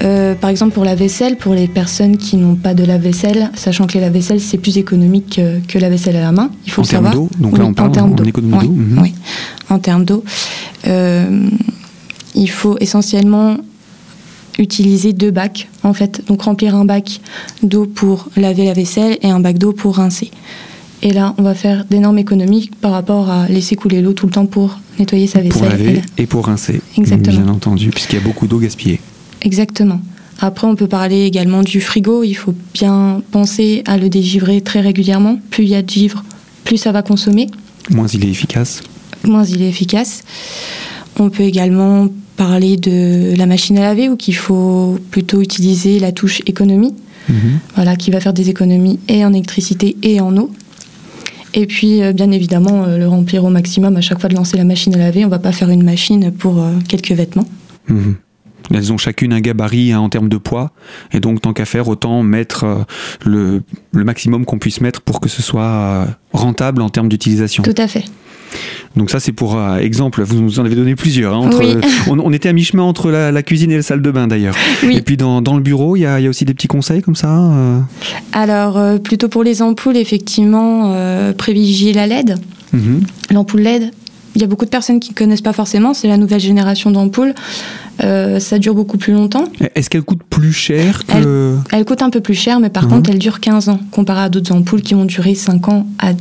euh, 0.02 0.34
par 0.36 0.50
exemple 0.50 0.74
pour 0.74 0.86
la 0.86 0.96
vaisselle, 0.96 1.36
pour 1.38 1.54
les 1.54 1.68
personnes 1.68 2.18
qui 2.18 2.38
n'ont 2.38 2.56
pas 2.56 2.74
de 2.74 2.84
lave-vaisselle, 2.86 3.52
sachant 3.56 3.86
que 3.86 3.98
la 3.98 4.10
vaisselle 4.10 4.40
c'est 4.40 4.58
plus 4.58 4.78
économique 4.78 5.42
que, 5.68 5.78
la 5.78 5.90
vaisselle 5.90 6.16
à 6.16 6.22
la 6.22 6.32
main, 6.32 6.50
il 6.66 6.72
faut 6.72 6.82
en 6.82 6.86
le 6.86 6.90
savoir. 6.90 7.14
d'eau, 7.14 7.30
donc 7.38 7.58
là 7.58 7.66
on 7.66 7.74
parle 7.74 7.98
en, 8.00 8.16
économie 8.24 8.66
d'eau. 8.66 8.72
Mhm. 8.72 9.00
Oui, 9.02 9.14
en 9.70 9.80
termes 9.80 10.06
d'eau. 10.06 10.24
Euh, 10.88 11.50
il 12.36 12.50
faut 12.50 12.78
essentiellement 12.80 13.58
utiliser 14.58 15.14
deux 15.14 15.32
bacs 15.32 15.68
en 15.84 15.94
fait, 15.94 16.26
donc 16.28 16.44
remplir 16.44 16.76
un 16.76 16.86
bac 16.86 17.20
d'eau 17.64 17.86
pour 17.86 18.30
laver 18.38 18.66
la 18.66 18.74
vaisselle 18.74 19.18
et 19.22 19.30
un 19.30 19.40
bac 19.40 19.58
d'eau 19.58 19.74
pour 19.74 19.98
rincer. 19.98 20.32
Et 21.02 21.14
là, 21.14 21.34
on 21.38 21.44
va 21.44 21.56
faire 21.56 21.86
d'énormes 21.86 22.18
économies 22.18 22.70
par 22.82 22.92
rapport 22.92 23.30
à 23.30 23.48
laisser 23.48 23.76
couler 23.76 24.02
l'eau 24.02 24.14
tout 24.14 24.26
le 24.26 24.32
temps 24.32 24.46
pour 24.46 24.80
nettoyer 24.98 25.28
sa 25.28 25.40
vaisselle. 25.40 25.62
Pour 25.62 25.70
laver 25.70 26.02
et 26.18 26.26
pour 26.26 26.46
rincer. 26.46 26.82
Exactement. 26.98 27.38
Bien 27.38 27.48
entendu, 27.48 27.90
puisqu'il 27.90 28.16
y 28.16 28.22
a 28.22 28.24
beaucoup 28.24 28.48
d'eau 28.48 28.60
gaspillée. 28.60 29.00
Exactement. 29.42 30.02
Après, 30.42 30.68
on 30.68 30.76
peut 30.76 30.88
parler 30.88 31.26
également 31.26 31.64
du 31.64 31.82
frigo. 31.82 32.24
Il 32.24 32.34
faut 32.34 32.54
bien 32.74 33.22
penser 33.32 33.84
à 33.86 33.98
le 33.98 34.10
dégivrer 34.10 34.62
très 34.62 34.82
régulièrement. 34.82 35.40
Plus 35.50 35.64
il 35.64 35.70
y 35.70 35.76
a 35.76 35.82
de 35.82 35.90
givre, 35.90 36.24
plus 36.64 36.78
ça 36.78 36.92
va 36.92 37.02
consommer. 37.02 37.48
Moins 37.90 38.08
il 38.08 38.26
est 38.26 38.30
efficace. 38.30 38.82
Moins 39.24 39.46
il 39.46 39.62
est 39.62 39.70
efficace. 39.70 40.24
On 41.18 41.30
peut 41.30 41.44
également 41.44 42.08
parler 42.38 42.78
de 42.78 43.36
la 43.36 43.46
machine 43.46 43.78
à 43.78 43.82
laver, 43.82 44.08
où 44.08 44.16
qu'il 44.16 44.36
faut 44.36 44.98
plutôt 45.12 45.42
utiliser 45.42 46.00
la 46.00 46.12
touche 46.12 46.42
économie. 46.46 46.94
Mhm. 47.28 47.60
Voilà, 47.76 47.96
qui 47.96 48.12
va 48.12 48.20
faire 48.22 48.34
des 48.34 48.50
économies 48.50 49.00
et 49.08 49.26
en 49.26 49.34
électricité 49.34 49.98
et 50.04 50.22
en 50.22 50.36
eau. 50.38 50.52
Et 51.54 51.66
puis, 51.66 52.02
euh, 52.02 52.14
bien 52.14 52.32
évidemment, 52.32 52.84
euh, 52.84 52.98
le 52.98 53.08
remplir 53.08 53.44
au 53.44 53.50
maximum 53.50 53.98
à 53.98 54.02
chaque 54.02 54.20
fois 54.20 54.30
de 54.30 54.36
lancer 54.36 54.58
la 54.58 54.64
machine 54.64 54.94
à 54.96 54.98
laver. 54.98 55.24
On 55.24 55.28
ne 55.28 55.32
va 55.32 55.40
pas 55.40 55.52
faire 55.52 55.70
une 55.70 55.84
machine 55.84 56.32
pour 56.32 56.62
euh, 56.62 56.74
quelques 56.88 57.12
vêtements. 57.12 57.48
Mhm. 57.88 58.16
Elles 58.72 58.94
ont 58.94 59.00
chacune 59.00 59.34
un 59.34 59.42
gabarit 59.42 59.94
hein, 59.94 60.00
en 60.00 60.10
termes 60.10 60.30
de 60.30 60.38
poids, 60.38 60.72
et 61.12 61.20
donc 61.20 61.42
tant 61.42 61.54
qu'à 61.54 61.66
faire, 61.66 61.88
autant 61.88 62.22
mettre 62.22 62.86
le, 63.26 63.64
maximum 63.94 64.46
qu'on 64.46 64.60
puisse 64.60 64.80
mettre 64.80 65.02
pour 65.02 65.20
que 65.20 65.28
ce 65.28 65.42
soit 65.42 66.06
rentable 66.34 66.84
en 66.84 66.90
termes 66.90 67.10
d'utilisation. 67.10 67.64
Tout 67.64 67.74
à 67.78 67.88
fait. 67.88 68.06
Donc 68.96 69.10
ça 69.12 69.20
c'est 69.20 69.32
pour 69.32 69.60
exemple, 69.78 70.24
vous 70.24 70.42
nous 70.42 70.60
en 70.60 70.66
avez 70.66 70.76
donné 70.76 70.96
plusieurs. 70.96 71.34
Hein, 71.34 71.50
on, 72.08 72.34
était 72.34 72.50
à 72.50 72.54
mi-chemin 72.54 72.84
entre 72.84 73.12
la, 73.12 73.44
cuisine 73.44 73.72
et 73.72 73.78
la 73.78 73.82
salle 73.82 74.02
de 74.02 74.12
bain 74.12 74.28
d'ailleurs. 74.28 74.56
Et 74.84 75.02
puis 75.02 75.18
dans, 75.18 75.42
le 75.42 75.62
bureau, 75.62 75.96
il 75.96 76.02
y, 76.02 76.06
a, 76.06 76.20
aussi 76.30 76.46
des 76.46 76.54
petits 76.54 76.68
conseils 76.68 77.02
comme 77.02 77.16
ça 77.16 77.30
euh 77.30 77.80
Alors 78.34 78.78
euh, 78.78 78.98
plutôt 78.98 79.30
pour 79.30 79.44
les 79.44 79.62
ampoules, 79.62 79.98
effectivement, 79.98 80.94
euh, 80.94 81.34
privilégier 81.34 81.94
la 81.94 82.08
LED. 82.08 82.36
Mhm. 82.74 83.02
L'ampoule 83.32 83.62
LED, 83.62 83.92
il 84.36 84.42
y 84.42 84.44
a 84.44 84.48
beaucoup 84.48 84.66
de 84.66 84.70
personnes 84.70 85.00
qui 85.00 85.12
ne 85.12 85.16
connaissent 85.16 85.42
pas 85.42 85.54
forcément, 85.54 85.94
c'est 85.94 86.08
la 86.08 86.18
nouvelle 86.18 86.40
génération 86.40 86.92
d'ampoules. 86.92 87.34
ça 88.00 88.60
dure 88.60 88.76
beaucoup 88.76 88.98
plus 88.98 89.14
longtemps. 89.14 89.46
Est-ce 89.76 89.90
qu'elle 89.90 90.04
coûte 90.04 90.22
plus 90.30 90.54
cher 90.54 91.06
que... 91.06 91.56
Elle, 91.72 91.86
coûte 91.86 92.02
un 92.02 92.10
peu 92.10 92.22
plus 92.22 92.36
cher, 92.36 92.60
mais 92.60 92.70
par 92.70 92.84
mhm. 92.84 92.90
contre, 92.90 93.10
elle 93.10 93.20
dure 93.20 93.40
15 93.40 93.70
ans, 93.70 93.80
comparé 93.92 94.22
à 94.22 94.30
d'autres 94.30 94.54
ampoules 94.54 94.82
qui 94.82 94.94
vont 94.94 95.06
durer 95.06 95.36
5 95.36 95.68
ans 95.70 95.88
à 96.00 96.14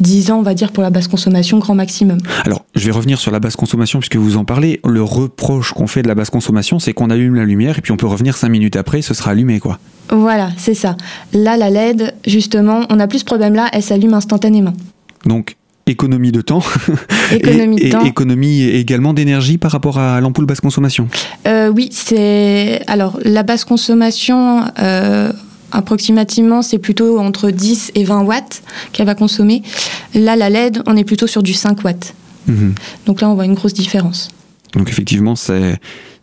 10 0.00 0.30
ans, 0.30 0.38
on 0.38 0.42
va 0.42 0.54
dire, 0.54 0.72
pour 0.72 0.82
la 0.82 0.90
basse 0.90 1.08
consommation, 1.08 1.58
grand 1.58 1.74
maximum. 1.74 2.18
Alors, 2.44 2.64
je 2.74 2.86
vais 2.86 2.92
revenir 2.92 3.18
sur 3.18 3.30
la 3.30 3.40
basse 3.40 3.56
consommation, 3.56 3.98
puisque 3.98 4.16
vous 4.16 4.36
en 4.36 4.44
parlez. 4.44 4.80
Le 4.84 5.02
reproche 5.02 5.72
qu'on 5.72 5.86
fait 5.86 6.02
de 6.02 6.08
la 6.08 6.14
basse 6.14 6.30
consommation, 6.30 6.78
c'est 6.78 6.92
qu'on 6.92 7.10
allume 7.10 7.34
la 7.34 7.44
lumière 7.44 7.78
et 7.78 7.80
puis 7.80 7.92
on 7.92 7.96
peut 7.96 8.06
revenir 8.06 8.36
5 8.36 8.48
minutes 8.48 8.76
après, 8.76 9.02
ce 9.02 9.14
sera 9.14 9.32
allumé, 9.32 9.60
quoi. 9.60 9.78
Voilà, 10.10 10.50
c'est 10.56 10.74
ça. 10.74 10.96
Là, 11.32 11.56
la 11.56 11.70
LED, 11.70 12.14
justement, 12.26 12.80
on 12.90 12.98
a 12.98 13.06
plus 13.06 13.20
ce 13.20 13.24
problème-là, 13.24 13.68
elle 13.72 13.82
s'allume 13.82 14.14
instantanément. 14.14 14.72
Donc, 15.24 15.56
économie 15.86 16.32
de 16.32 16.40
temps. 16.40 16.62
Économie 17.32 17.78
et, 17.80 17.86
de 17.86 17.92
temps. 17.92 18.04
économie 18.04 18.62
également 18.62 19.12
d'énergie 19.12 19.58
par 19.58 19.70
rapport 19.70 19.98
à 19.98 20.20
l'ampoule 20.20 20.46
basse 20.46 20.60
consommation. 20.60 21.08
Euh, 21.46 21.68
oui, 21.68 21.88
c'est 21.92 22.82
alors 22.86 23.18
la 23.24 23.42
basse 23.42 23.64
consommation. 23.64 24.64
Euh, 24.78 25.32
approximativement, 25.72 26.62
c'est 26.62 26.78
plutôt 26.78 27.18
entre 27.18 27.50
10 27.50 27.92
et 27.94 28.04
20 28.04 28.22
watts 28.22 28.62
qu'elle 28.92 29.06
va 29.06 29.14
consommer. 29.14 29.62
Là, 30.14 30.36
la 30.36 30.50
LED, 30.50 30.82
on 30.86 30.96
est 30.96 31.04
plutôt 31.04 31.26
sur 31.26 31.42
du 31.42 31.54
5 31.54 31.84
watts. 31.84 32.14
Mhm. 32.46 32.74
Donc 33.06 33.20
là, 33.20 33.28
on 33.28 33.34
voit 33.34 33.44
une 33.44 33.54
grosse 33.54 33.74
différence. 33.74 34.28
Donc 34.72 34.88
effectivement, 34.88 35.36
c'est, 35.36 35.78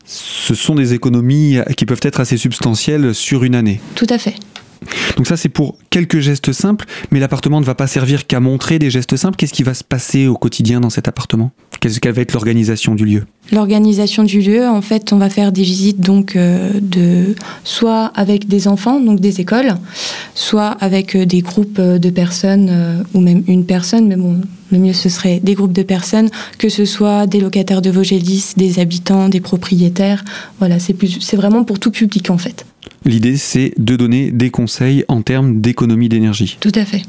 ce 0.06 0.56
sont 0.56 0.76
des 0.76 0.94
économies 0.94 1.60
qui 1.76 1.86
peuvent 1.86 2.00
être 2.02 2.20
assez 2.20 2.38
substantielles 2.38 3.14
sur 3.14 3.44
une 3.44 3.56
année. 3.56 3.82
Tout 3.96 4.08
à 4.10 4.18
fait. 4.18 4.36
Donc 5.16 5.28
ça 5.28 5.38
c'est 5.38 5.50
pour 5.50 5.78
quelques 5.90 6.20
gestes 6.20 6.52
simples, 6.52 6.86
mais 7.12 7.20
l'appartement 7.20 7.60
ne 7.60 7.66
va 7.66 7.76
pas 7.76 7.88
servir 7.88 8.28
qu'à 8.28 8.40
montrer 8.40 8.80
des 8.80 8.90
gestes 8.90 9.16
simples. 9.16 9.36
Qu'est-ce 9.36 9.54
qui 9.54 9.64
va 9.64 9.74
se 9.74 9.84
passer 9.84 10.28
au 10.28 10.36
quotidien 10.36 10.80
dans 10.80 10.90
cet 10.90 11.08
appartement? 11.08 11.52
Quelle 11.80 12.14
va 12.14 12.22
être 12.22 12.34
l'organisation 12.34 12.96
du 12.96 13.06
lieu? 13.06 13.26
L'organisation 13.52 14.24
du 14.24 14.42
lieu, 14.42 14.68
en 14.68 14.82
fait, 14.82 15.14
on 15.14 15.18
va 15.18 15.30
faire 15.30 15.52
des 15.52 15.64
visites 15.64 16.02
donc 16.02 16.36
euh, 16.36 16.72
de 16.82 17.36
soit 17.64 18.12
avec 18.16 18.48
des 18.48 18.68
enfants, 18.68 19.00
donc 19.00 19.20
des 19.20 19.40
écoles, 19.40 19.76
soit 20.36 20.70
avec 20.80 21.16
euh, 21.16 21.26
des 21.26 21.42
groupes 21.42 21.80
euh, 21.80 21.98
de 21.98 22.10
personnes 22.10 23.06
ou 23.14 23.22
même 23.22 23.44
une 23.48 23.66
personne, 23.66 24.08
mais 24.08 24.16
bon, 24.16 24.42
le 24.72 24.78
mieux 24.80 24.94
ce 24.94 25.10
serait 25.10 25.40
des 25.40 25.54
groupes 25.54 25.72
de 25.72 25.84
personnes, 25.84 26.30
que 26.58 26.70
ce 26.70 26.86
soit 26.86 27.26
des 27.26 27.40
locataires 27.40 27.82
de 27.82 27.90
Vogélis, 27.90 28.54
des 28.58 28.80
habitants, 28.80 29.30
des 29.30 29.40
propriétaires. 29.40 30.26
Voilà, 30.60 30.80
c'est 30.80 30.96
c'est 31.22 31.38
vraiment 31.38 31.64
pour 31.64 31.80
tout 31.80 31.92
public 31.92 32.30
en 32.30 32.38
fait. 32.38 32.66
L'idée, 33.06 33.38
c'est 33.38 33.74
de 33.78 33.96
donner 33.96 34.32
des 34.32 34.50
conseils 34.50 35.06
en 35.08 35.22
termes 35.22 35.62
d'économie 35.62 36.10
d'énergie. 36.10 36.58
Tout 36.60 36.72
à 36.76 36.84
fait. 36.84 37.04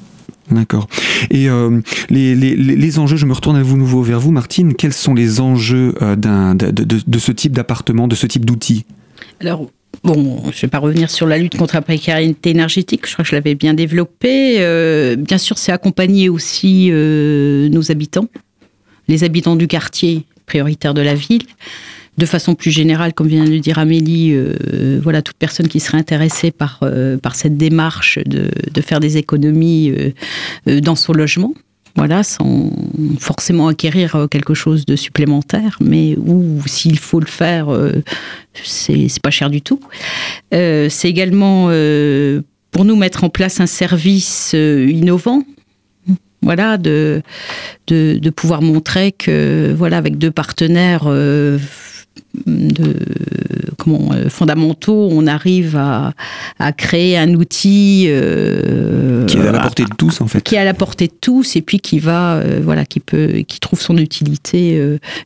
D'accord. 0.50 0.88
Et 1.30 1.48
euh, 1.48 1.80
les, 2.10 2.98
enjeux, 2.98 3.16
je 3.16 3.26
me 3.26 3.32
retourne 3.32 3.56
à 3.56 3.62
vous 3.62 3.76
nouveau 3.76 4.02
vers 4.02 4.20
vous, 4.20 4.30
Martine. 4.30 4.74
Quels 4.74 4.92
sont 4.92 5.14
les 5.14 5.40
enjeux 5.40 5.94
euh, 6.02 6.16
de, 6.16 7.18
ce 7.18 7.32
type 7.32 7.52
d'appartement, 7.52 8.08
de 8.08 8.14
ce 8.14 8.26
type 8.26 8.44
d'outil? 8.44 8.84
Alors, 9.40 9.70
Bon, 10.04 10.42
je 10.44 10.48
ne 10.48 10.60
vais 10.60 10.68
pas 10.68 10.78
revenir 10.78 11.10
sur 11.10 11.26
la 11.26 11.38
lutte 11.38 11.56
contre 11.56 11.74
la 11.74 11.80
précarité 11.80 12.50
énergétique, 12.50 13.06
je 13.06 13.14
crois 13.14 13.24
que 13.24 13.30
je 13.30 13.34
l'avais 13.34 13.54
bien 13.54 13.72
développé. 13.72 14.56
Euh, 14.58 15.16
bien 15.16 15.38
sûr, 15.38 15.56
c'est 15.56 15.72
accompagner 15.72 16.28
aussi 16.28 16.90
nos 16.92 17.90
habitants, 17.90 18.28
les 19.08 19.24
habitants 19.24 19.56
du 19.56 19.66
quartier 19.66 20.24
prioritaire 20.46 20.94
de 20.94 21.00
la 21.00 21.14
ville 21.14 21.42
de 22.18 22.26
façon 22.26 22.54
plus 22.56 22.72
générale, 22.72 23.14
comme 23.14 23.28
vient 23.28 23.44
de 23.44 23.50
le 23.50 23.60
dire 23.60 23.78
Amélie, 23.78 24.32
euh, 24.32 25.00
voilà, 25.02 25.22
toute 25.22 25.36
personne 25.36 25.68
qui 25.68 25.78
serait 25.78 25.98
intéressée 25.98 26.50
par, 26.50 26.80
euh, 26.82 27.16
par 27.16 27.36
cette 27.36 27.56
démarche 27.56 28.18
de, 28.26 28.50
faire 28.80 29.00
des 29.00 29.16
économies 29.16 29.92
euh, 30.66 30.80
dans 30.80 30.96
son 30.96 31.12
logement, 31.12 31.54
voilà, 31.94 32.24
sans 32.24 32.72
forcément 33.20 33.68
acquérir 33.68 34.26
quelque 34.30 34.54
chose 34.54 34.84
de 34.84 34.96
supplémentaire, 34.96 35.78
mais 35.80 36.16
ou 36.16 36.60
s'il 36.66 36.98
faut 36.98 37.20
le 37.20 37.26
faire, 37.26 37.68
c'est 38.62 39.08
pas 39.20 39.30
cher 39.30 39.50
du 39.50 39.62
tout. 39.62 39.80
c'est 40.52 41.04
également 41.04 41.66
pour 42.70 42.84
nous 42.84 42.94
mettre 42.96 43.24
en 43.24 43.30
place 43.30 43.60
un 43.60 43.66
service 43.66 44.52
innovant 44.54 45.42
voilà 46.40 46.78
de, 46.78 47.20
de, 47.88 48.30
pouvoir 48.30 48.62
montrer 48.62 49.10
que 49.10 49.74
voilà 49.76 49.96
avec 49.96 50.18
deux 50.18 50.30
partenaires 50.30 51.08
de 52.46 52.94
comment 53.78 54.12
euh, 54.12 54.28
fondamentaux, 54.28 55.08
on 55.10 55.26
arrive 55.26 55.76
à, 55.76 56.12
créer 56.76 57.16
un 57.16 57.34
outil 57.34 58.06
euh, 58.08 59.24
qui 59.26 59.38
est 59.38 59.46
à 59.46 59.52
la 59.52 59.60
portée 59.60 59.84
de 59.84 59.94
tous 59.96 60.20
en 60.20 60.26
fait, 60.26 60.42
qui 60.42 60.56
est 60.56 60.58
à 60.58 60.64
la 60.64 60.74
portée 60.74 61.06
de 61.06 61.14
tous 61.18 61.56
et 61.56 61.62
puis 61.62 61.80
qui 61.80 61.98
va 61.98 62.34
euh, 62.34 62.60
voilà 62.62 62.84
qui 62.84 63.00
peut 63.00 63.42
qui 63.46 63.60
trouve 63.60 63.80
son 63.80 63.96
utilité 63.96 64.80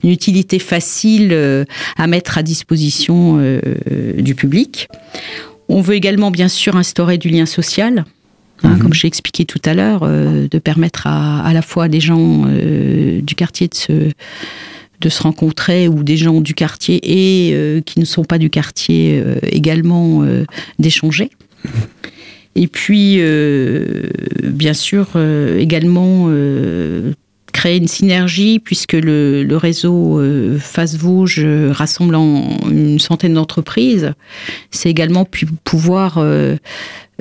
une 0.04 0.10
utilité 0.10 0.58
facile 0.58 1.36
à 1.96 2.06
mettre 2.06 2.38
à 2.38 2.42
disposition 2.42 3.40
du 4.18 4.34
public. 4.34 4.88
On 5.68 5.80
veut 5.80 5.94
également 5.94 6.30
bien 6.30 6.48
sûr 6.48 6.76
instaurer 6.76 7.18
du 7.18 7.28
lien 7.28 7.46
social. 7.46 8.04
Hein, 8.64 8.68
mhm. 8.68 8.78
comme 8.78 8.92
j'ai 8.92 9.08
expliqué 9.08 9.44
tout 9.44 9.60
à 9.64 9.74
l'heure, 9.74 10.06
de 10.06 10.58
permettre 10.58 11.06
à, 11.06 11.40
à 11.44 11.52
la 11.52 11.62
fois 11.62 11.88
des 11.88 12.00
gens 12.00 12.44
du 12.46 13.34
quartier 13.34 13.68
de 13.68 13.74
se 13.74 14.12
de 15.02 15.08
se 15.08 15.22
rencontrer 15.22 15.88
ou 15.88 16.02
des 16.02 16.16
gens 16.16 16.40
du 16.40 16.54
quartier 16.54 17.00
et 17.02 17.52
euh, 17.52 17.80
qui 17.80 18.00
ne 18.00 18.04
sont 18.04 18.24
pas 18.24 18.38
du 18.38 18.48
quartier 18.48 19.20
euh, 19.22 19.36
également 19.42 20.22
euh, 20.22 20.44
d'échanger. 20.78 21.30
Et 22.54 22.66
puis, 22.66 23.18
bien 24.42 24.74
sûr, 24.74 25.16
également 25.58 26.28
créer 27.50 27.78
une 27.78 27.88
synergie 27.88 28.58
puisque 28.58 28.92
le, 28.92 29.56
réseau 29.56 30.20
Face 30.58 30.96
Vosges 30.96 31.46
rassemblant 31.70 32.58
une 32.70 32.98
centaine 32.98 33.32
d'entreprises, 33.32 34.12
c'est 34.70 34.90
également 34.90 35.26
pouvoir 35.64 36.22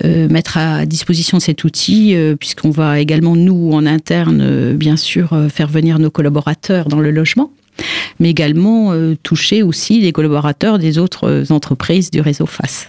mettre 0.04 0.58
à 0.58 0.86
disposition 0.86 1.40
cet 1.40 1.64
outil 1.64 2.14
puisqu'on 2.38 2.72
va 2.72 3.00
également 3.00 3.38
nous 3.38 3.72
en 3.72 3.86
interne 3.86 4.74
bien 4.74 4.98
sûr 4.98 5.46
faire 5.50 5.70
venir 5.70 5.98
nos 5.98 6.12
collaborateurs 6.12 6.90
dans 6.90 7.00
le 7.00 7.12
logement 7.12 7.54
mais 8.22 8.30
également 8.30 8.94
euh, 8.94 9.16
toucher 9.22 9.64
aussi 9.64 10.00
les 10.00 10.12
collaborateurs 10.12 10.80
des 10.80 10.98
autres 10.98 11.28
euh, 11.28 11.44
entreprises 11.50 12.12
du 12.12 12.22
réseau 12.22 12.46
FAS. 12.46 12.88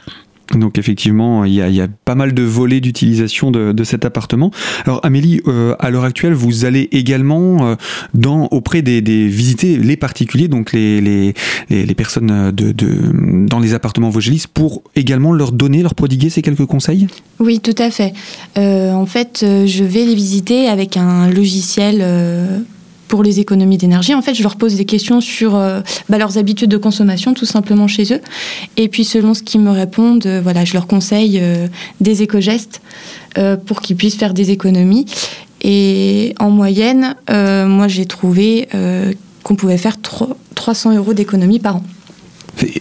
Donc 0.53 0.77
effectivement, 0.77 1.47
il 1.47 1.55
y, 1.55 1.81
a, 1.81 1.89
pas 2.05 2.15
mal 2.15 2.35
de 2.35 2.43
volets 2.43 2.81
d'utilisation 2.81 3.51
de, 3.51 3.85
cet 3.85 4.05
appartement. 4.05 4.51
Alors 4.85 5.01
Amélie, 5.03 5.41
euh, 5.47 5.75
à 5.79 5.89
l'heure 5.89 6.05
actuelle, 6.05 6.35
vous 6.35 6.67
allez 6.67 6.91
également 6.93 7.77
dans, 8.13 8.49
auprès 8.51 8.83
des, 8.83 9.01
visiter 9.29 9.79
les 9.79 9.97
particuliers, 9.97 10.49
donc 10.49 10.73
les, 10.75 11.01
les, 11.71 11.95
personnes 11.95 12.51
de, 12.51 12.75
dans 13.47 13.61
les 13.61 13.73
appartements 13.73 14.11
Vogélis, 14.11 14.45
pour 14.53 14.83
également 14.95 15.33
leur 15.33 15.53
donner, 15.53 15.83
leur 15.83 15.95
prodiguer 15.95 16.29
ces 16.29 16.43
quelques 16.43 16.67
conseils? 16.67 17.07
Oui, 17.39 17.61
tout 17.61 17.77
à 17.79 17.91
fait. 17.91 18.13
en 18.57 19.07
fait, 19.07 19.39
je 19.43 19.85
vais 19.85 20.05
les 20.05 20.15
visiter 20.15 20.69
avec 20.69 20.99
un 20.99 21.31
logiciel 21.31 22.05
pour 23.13 23.23
les 23.23 23.41
économies 23.41 23.77
d'énergie. 23.77 24.15
En 24.15 24.23
fait, 24.23 24.33
je 24.33 24.43
leur 24.43 24.57
pose 24.57 24.77
des 24.77 24.87
questions 24.87 25.21
sur 25.21 25.55
euh, 25.55 25.83
bah, 26.09 26.17
leurs 26.17 26.39
habitudes 26.39 26.71
de 26.71 26.79
consommation, 26.79 27.35
tout 27.35 27.45
simplement 27.45 27.87
chez 27.87 28.11
eux. 28.15 28.23
Et 28.79 28.89
puis, 28.89 29.05
selon 29.05 29.35
ce 29.35 29.43
qu'ils 29.43 29.61
me 29.61 29.71
répondent, 29.71 30.25
euh, 30.25 30.41
voilà, 30.43 30.65
je 30.65 30.73
leur 30.73 30.87
conseille 30.87 31.39
euh, 31.43 31.67
des 32.01 32.23
éco-gestes 32.23 32.81
pour 33.67 33.83
qu'ils 33.83 33.97
puissent 33.97 34.17
faire 34.17 34.33
des 34.33 34.51
économies. 34.51 35.05
Et 35.61 36.35
en 36.39 36.49
moyenne, 36.49 37.17
moi, 37.29 37.89
j'ai 37.89 38.05
trouvé 38.05 38.69
qu'on 39.43 39.57
pouvait 39.57 39.79
faire 39.79 39.97
300 40.55 40.95
euros 40.97 41.15
d'économies 41.15 41.59
par 41.59 41.77
an. 41.77 41.83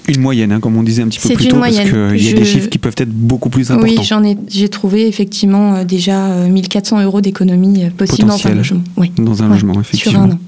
Une 0.07 0.21
moyenne, 0.21 0.51
hein, 0.51 0.59
comme 0.59 0.75
on 0.75 0.83
disait 0.83 1.01
un 1.01 1.07
petit 1.07 1.19
peu 1.19 1.33
plus 1.33 1.47
tôt, 1.47 1.57
parce 1.57 1.79
qu'il 1.79 2.23
y 2.23 2.29
a 2.29 2.33
des 2.33 2.45
chiffres 2.45 2.69
qui 2.69 2.77
peuvent 2.77 2.95
être 2.97 3.11
beaucoup 3.11 3.49
plus 3.49 3.71
importants. 3.71 3.89
Oui, 3.89 3.97
j'en 4.03 4.23
ai, 4.23 4.37
j'ai 4.47 4.69
trouvé 4.69 5.07
effectivement 5.07 5.75
euh, 5.75 5.83
déjà 5.85 6.47
1400 6.47 6.99
euh, 6.99 7.03
euros 7.05 7.21
d'économie 7.21 7.85
euh, 7.85 7.89
possible 7.89 8.27
dans 8.27 8.47
un 8.47 8.55
logement. 8.55 8.83
Oui. 8.97 9.11
Dans 9.17 9.43
un 9.43 9.49
logement, 9.49 9.79
effectivement. 9.79 10.11
Sur 10.11 10.21
un 10.21 10.31
an. 10.31 10.39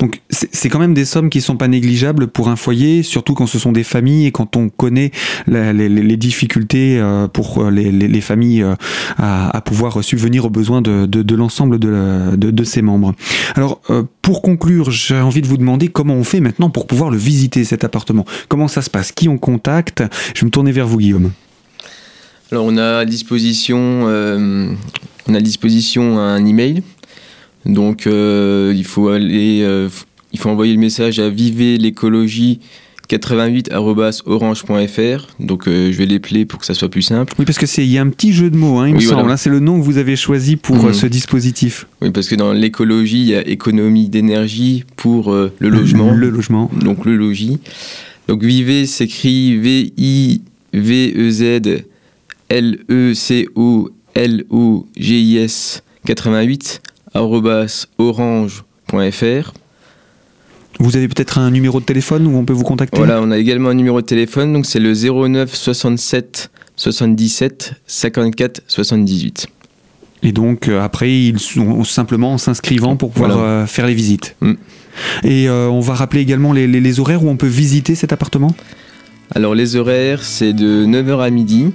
Donc 0.00 0.20
c'est 0.30 0.68
quand 0.68 0.78
même 0.78 0.94
des 0.94 1.04
sommes 1.04 1.30
qui 1.30 1.40
sont 1.40 1.56
pas 1.56 1.68
négligeables 1.68 2.28
pour 2.28 2.48
un 2.48 2.56
foyer, 2.56 3.02
surtout 3.02 3.34
quand 3.34 3.46
ce 3.46 3.58
sont 3.58 3.72
des 3.72 3.82
familles 3.82 4.26
et 4.26 4.32
quand 4.32 4.56
on 4.56 4.68
connaît 4.68 5.10
les, 5.46 6.16
difficultés 6.16 6.98
euh, 6.98 7.28
pour 7.28 7.62
euh, 7.62 7.70
les, 7.70 8.20
familles 8.20 8.62
euh, 8.62 8.74
à, 9.18 9.60
pouvoir 9.60 10.02
subvenir 10.04 10.44
aux 10.44 10.50
besoins 10.50 10.82
de, 10.82 11.34
l'ensemble 11.34 11.78
de, 11.78 12.64
ses 12.64 12.82
membres. 12.82 13.14
Alors 13.54 13.80
pour 14.22 14.42
conclure, 14.42 14.90
j'ai 14.90 15.20
envie 15.20 15.42
de 15.42 15.46
vous 15.46 15.56
demander 15.56 15.88
comment 15.88 16.14
on 16.14 16.24
fait 16.24 16.40
maintenant 16.40 16.70
pour 16.70 16.86
pouvoir 16.86 17.10
le 17.10 17.16
visiter 17.16 17.64
cet 17.64 17.84
appartement. 17.84 18.24
Comment 18.48 18.68
ça 18.68 18.82
se 18.82 18.90
passe? 18.90 19.12
Qui 19.12 19.28
on 19.28 19.38
contacte? 19.38 20.02
Je 20.34 20.40
vais 20.40 20.46
me 20.46 20.50
tourner 20.50 20.72
vers 20.72 20.86
vous, 20.86 20.98
Guillaume. 20.98 21.32
Alors 22.50 22.64
on 22.64 22.76
a 22.76 22.98
à 22.98 23.04
disposition, 23.04 24.04
on 24.04 25.34
a 25.34 25.36
à 25.36 25.40
disposition 25.40 26.18
un 26.18 26.44
email 26.46 26.82
donc 27.68 28.06
euh, 28.06 28.72
il 28.74 28.84
faut 28.84 29.08
aller, 29.08 29.60
euh, 29.62 29.90
il 30.32 30.38
faut 30.38 30.48
envoyer 30.48 30.72
le 30.72 30.80
message 30.80 31.18
à 31.18 31.28
vivez 31.28 31.76
l'écologie 31.76 32.60
88@orange.fr. 33.10 35.26
Donc 35.38 35.68
euh, 35.68 35.92
je 35.92 35.98
vais 35.98 36.06
l'épeler 36.06 36.46
pour 36.46 36.60
que 36.60 36.66
ça 36.66 36.72
soit 36.72 36.88
plus 36.88 37.02
simple. 37.02 37.34
Oui, 37.38 37.44
parce 37.44 37.58
que 37.58 37.66
c'est 37.66 37.84
il 37.84 37.92
y 37.92 37.98
a 37.98 38.02
un 38.02 38.08
petit 38.08 38.32
jeu 38.32 38.48
de 38.50 38.56
mots, 38.56 38.78
hein, 38.78 38.88
il 38.88 38.94
me 38.94 39.00
semble. 39.00 39.30
Hein. 39.30 39.36
c'est 39.36 39.50
le 39.50 39.60
nom 39.60 39.78
que 39.78 39.84
vous 39.84 39.98
avez 39.98 40.16
choisi 40.16 40.56
pour 40.56 40.76
mhm. 40.76 40.94
ce 40.94 41.06
dispositif. 41.06 41.86
Oui, 42.00 42.10
parce 42.10 42.28
que 42.28 42.34
dans 42.34 42.52
l'écologie, 42.52 43.20
il 43.20 43.28
y 43.28 43.34
a 43.34 43.46
économie 43.46 44.08
d'énergie 44.08 44.84
pour 44.96 45.32
le 45.32 45.52
logement. 45.60 46.12
Le 46.12 46.30
logement. 46.30 46.70
Donc 46.80 47.04
le 47.04 47.16
logis. 47.16 47.58
Donc 48.28 48.42
vivez 48.42 48.86
s'écrit 48.86 49.56
V 49.56 49.92
I 49.96 50.40
V 50.72 51.14
E 51.16 51.30
Z 51.30 51.60
L 52.48 52.78
E 52.90 53.12
C 53.14 53.46
O 53.54 53.90
L 54.14 54.44
O 54.50 54.86
G 54.96 55.20
I 55.20 55.36
S 55.38 55.82
88 56.06 56.80
orange.fr. 57.14 58.62
Vous 60.80 60.96
avez 60.96 61.08
peut-être 61.08 61.38
un 61.38 61.50
numéro 61.50 61.80
de 61.80 61.84
téléphone 61.84 62.26
où 62.26 62.36
on 62.36 62.44
peut 62.44 62.52
vous 62.52 62.62
contacter 62.62 62.98
Voilà, 62.98 63.20
on 63.20 63.30
a 63.30 63.38
également 63.38 63.70
un 63.70 63.74
numéro 63.74 64.00
de 64.00 64.06
téléphone, 64.06 64.52
donc 64.52 64.64
c'est 64.64 64.78
le 64.78 64.92
09 64.92 65.52
67 65.54 66.50
77 66.76 67.74
54 67.86 68.62
78. 68.68 69.48
Et 70.22 70.32
donc 70.32 70.68
euh, 70.68 70.80
après, 70.80 71.12
ils 71.12 71.38
sont 71.38 71.84
simplement 71.84 72.32
en 72.32 72.38
s'inscrivant 72.38 72.96
pour 72.96 73.10
pouvoir 73.10 73.38
euh, 73.38 73.66
faire 73.66 73.86
les 73.86 73.94
visites. 73.94 74.36
Mm. 74.40 74.52
Et 75.24 75.48
euh, 75.48 75.68
on 75.68 75.80
va 75.80 75.94
rappeler 75.94 76.20
également 76.20 76.52
les, 76.52 76.66
les, 76.66 77.00
horaires 77.00 77.24
où 77.24 77.28
on 77.28 77.36
peut 77.36 77.46
visiter 77.46 77.94
cet 77.94 78.12
appartement? 78.12 78.54
Alors 79.34 79.54
les 79.54 79.76
horaires, 79.76 80.24
c'est 80.24 80.52
de 80.52 80.86
9h 80.86 81.20
à 81.20 81.30
midi 81.30 81.72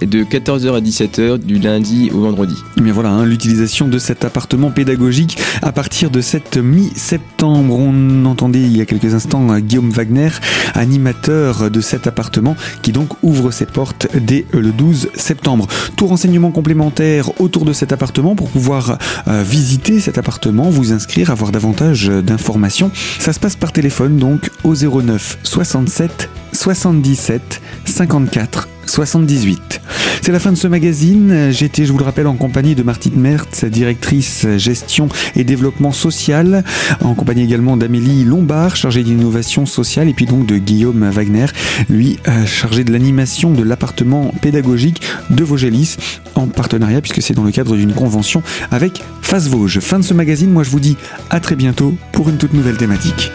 et 0.00 0.06
de 0.06 0.24
14h 0.24 0.76
à 0.76 0.80
17h 0.80 1.38
du 1.38 1.58
lundi 1.58 2.10
au 2.12 2.20
vendredi. 2.20 2.56
Mais 2.80 2.90
voilà, 2.90 3.10
hein, 3.10 3.24
l'utilisation 3.24 3.88
de 3.88 3.98
cet 3.98 4.24
appartement 4.24 4.70
pédagogique 4.70 5.38
à 5.62 5.72
partir 5.72 6.10
de 6.10 6.20
cette 6.20 6.56
mi-septembre. 6.56 7.78
On 7.78 8.24
entendait 8.24 8.60
il 8.60 8.76
y 8.76 8.80
a 8.80 8.86
quelques 8.86 9.14
instants 9.14 9.50
euh, 9.50 9.60
Guillaume 9.60 9.90
Wagner, 9.90 10.30
animateur 10.74 11.70
de 11.70 11.80
cet 11.80 12.06
appartement, 12.06 12.56
qui 12.82 12.92
donc 12.92 13.10
ouvre 13.22 13.50
ses 13.50 13.66
portes 13.66 14.08
dès 14.14 14.46
le 14.52 14.70
12 14.70 15.10
septembre. 15.14 15.66
Tout 15.96 16.06
renseignement 16.06 16.50
complémentaire 16.50 17.40
autour 17.40 17.64
de 17.64 17.72
cet 17.72 17.92
appartement 17.92 18.34
pour 18.34 18.50
pouvoir 18.50 18.98
euh, 19.28 19.42
visiter 19.42 20.00
cet 20.00 20.18
appartement, 20.18 20.70
vous 20.70 20.92
inscrire, 20.92 21.30
avoir 21.30 21.52
davantage 21.52 22.08
d'informations. 22.08 22.90
Ça 23.18 23.32
se 23.32 23.40
passe 23.40 23.56
par 23.56 23.72
téléphone 23.72 24.16
donc 24.16 24.50
au 24.64 24.74
09 24.74 25.38
67 25.42 26.28
77 26.52 27.60
54 27.84 28.71
78. 28.92 29.80
C'est 30.20 30.32
la 30.32 30.38
fin 30.38 30.52
de 30.52 30.56
ce 30.56 30.68
magazine. 30.68 31.48
J'étais, 31.50 31.86
je 31.86 31.92
vous 31.92 31.98
le 31.98 32.04
rappelle, 32.04 32.26
en 32.26 32.34
compagnie 32.34 32.74
de 32.74 32.82
Martine 32.82 33.18
Mertz, 33.18 33.64
directrice 33.64 34.46
gestion 34.58 35.08
et 35.34 35.44
développement 35.44 35.92
social, 35.92 36.62
en 37.00 37.14
compagnie 37.14 37.42
également 37.42 37.78
d'Amélie 37.78 38.24
Lombard, 38.24 38.76
chargée 38.76 39.02
d'innovation 39.02 39.64
sociale, 39.64 40.10
et 40.10 40.12
puis 40.12 40.26
donc 40.26 40.44
de 40.44 40.58
Guillaume 40.58 41.08
Wagner, 41.08 41.46
lui 41.88 42.18
euh, 42.28 42.44
chargé 42.44 42.84
de 42.84 42.92
l'animation 42.92 43.50
de 43.50 43.62
l'appartement 43.62 44.34
pédagogique 44.42 45.00
de 45.30 45.42
Vaugelis, 45.42 45.96
en 46.34 46.46
partenariat, 46.46 47.00
puisque 47.00 47.22
c'est 47.22 47.34
dans 47.34 47.44
le 47.44 47.50
cadre 47.50 47.76
d'une 47.76 47.94
convention 47.94 48.42
avec 48.70 49.02
Face 49.22 49.48
Vosges. 49.48 49.80
Fin 49.80 50.00
de 50.00 50.04
ce 50.04 50.12
magazine, 50.12 50.50
moi 50.50 50.64
je 50.64 50.70
vous 50.70 50.80
dis 50.80 50.98
à 51.30 51.40
très 51.40 51.56
bientôt 51.56 51.94
pour 52.12 52.28
une 52.28 52.36
toute 52.36 52.52
nouvelle 52.52 52.76
thématique. 52.76 53.32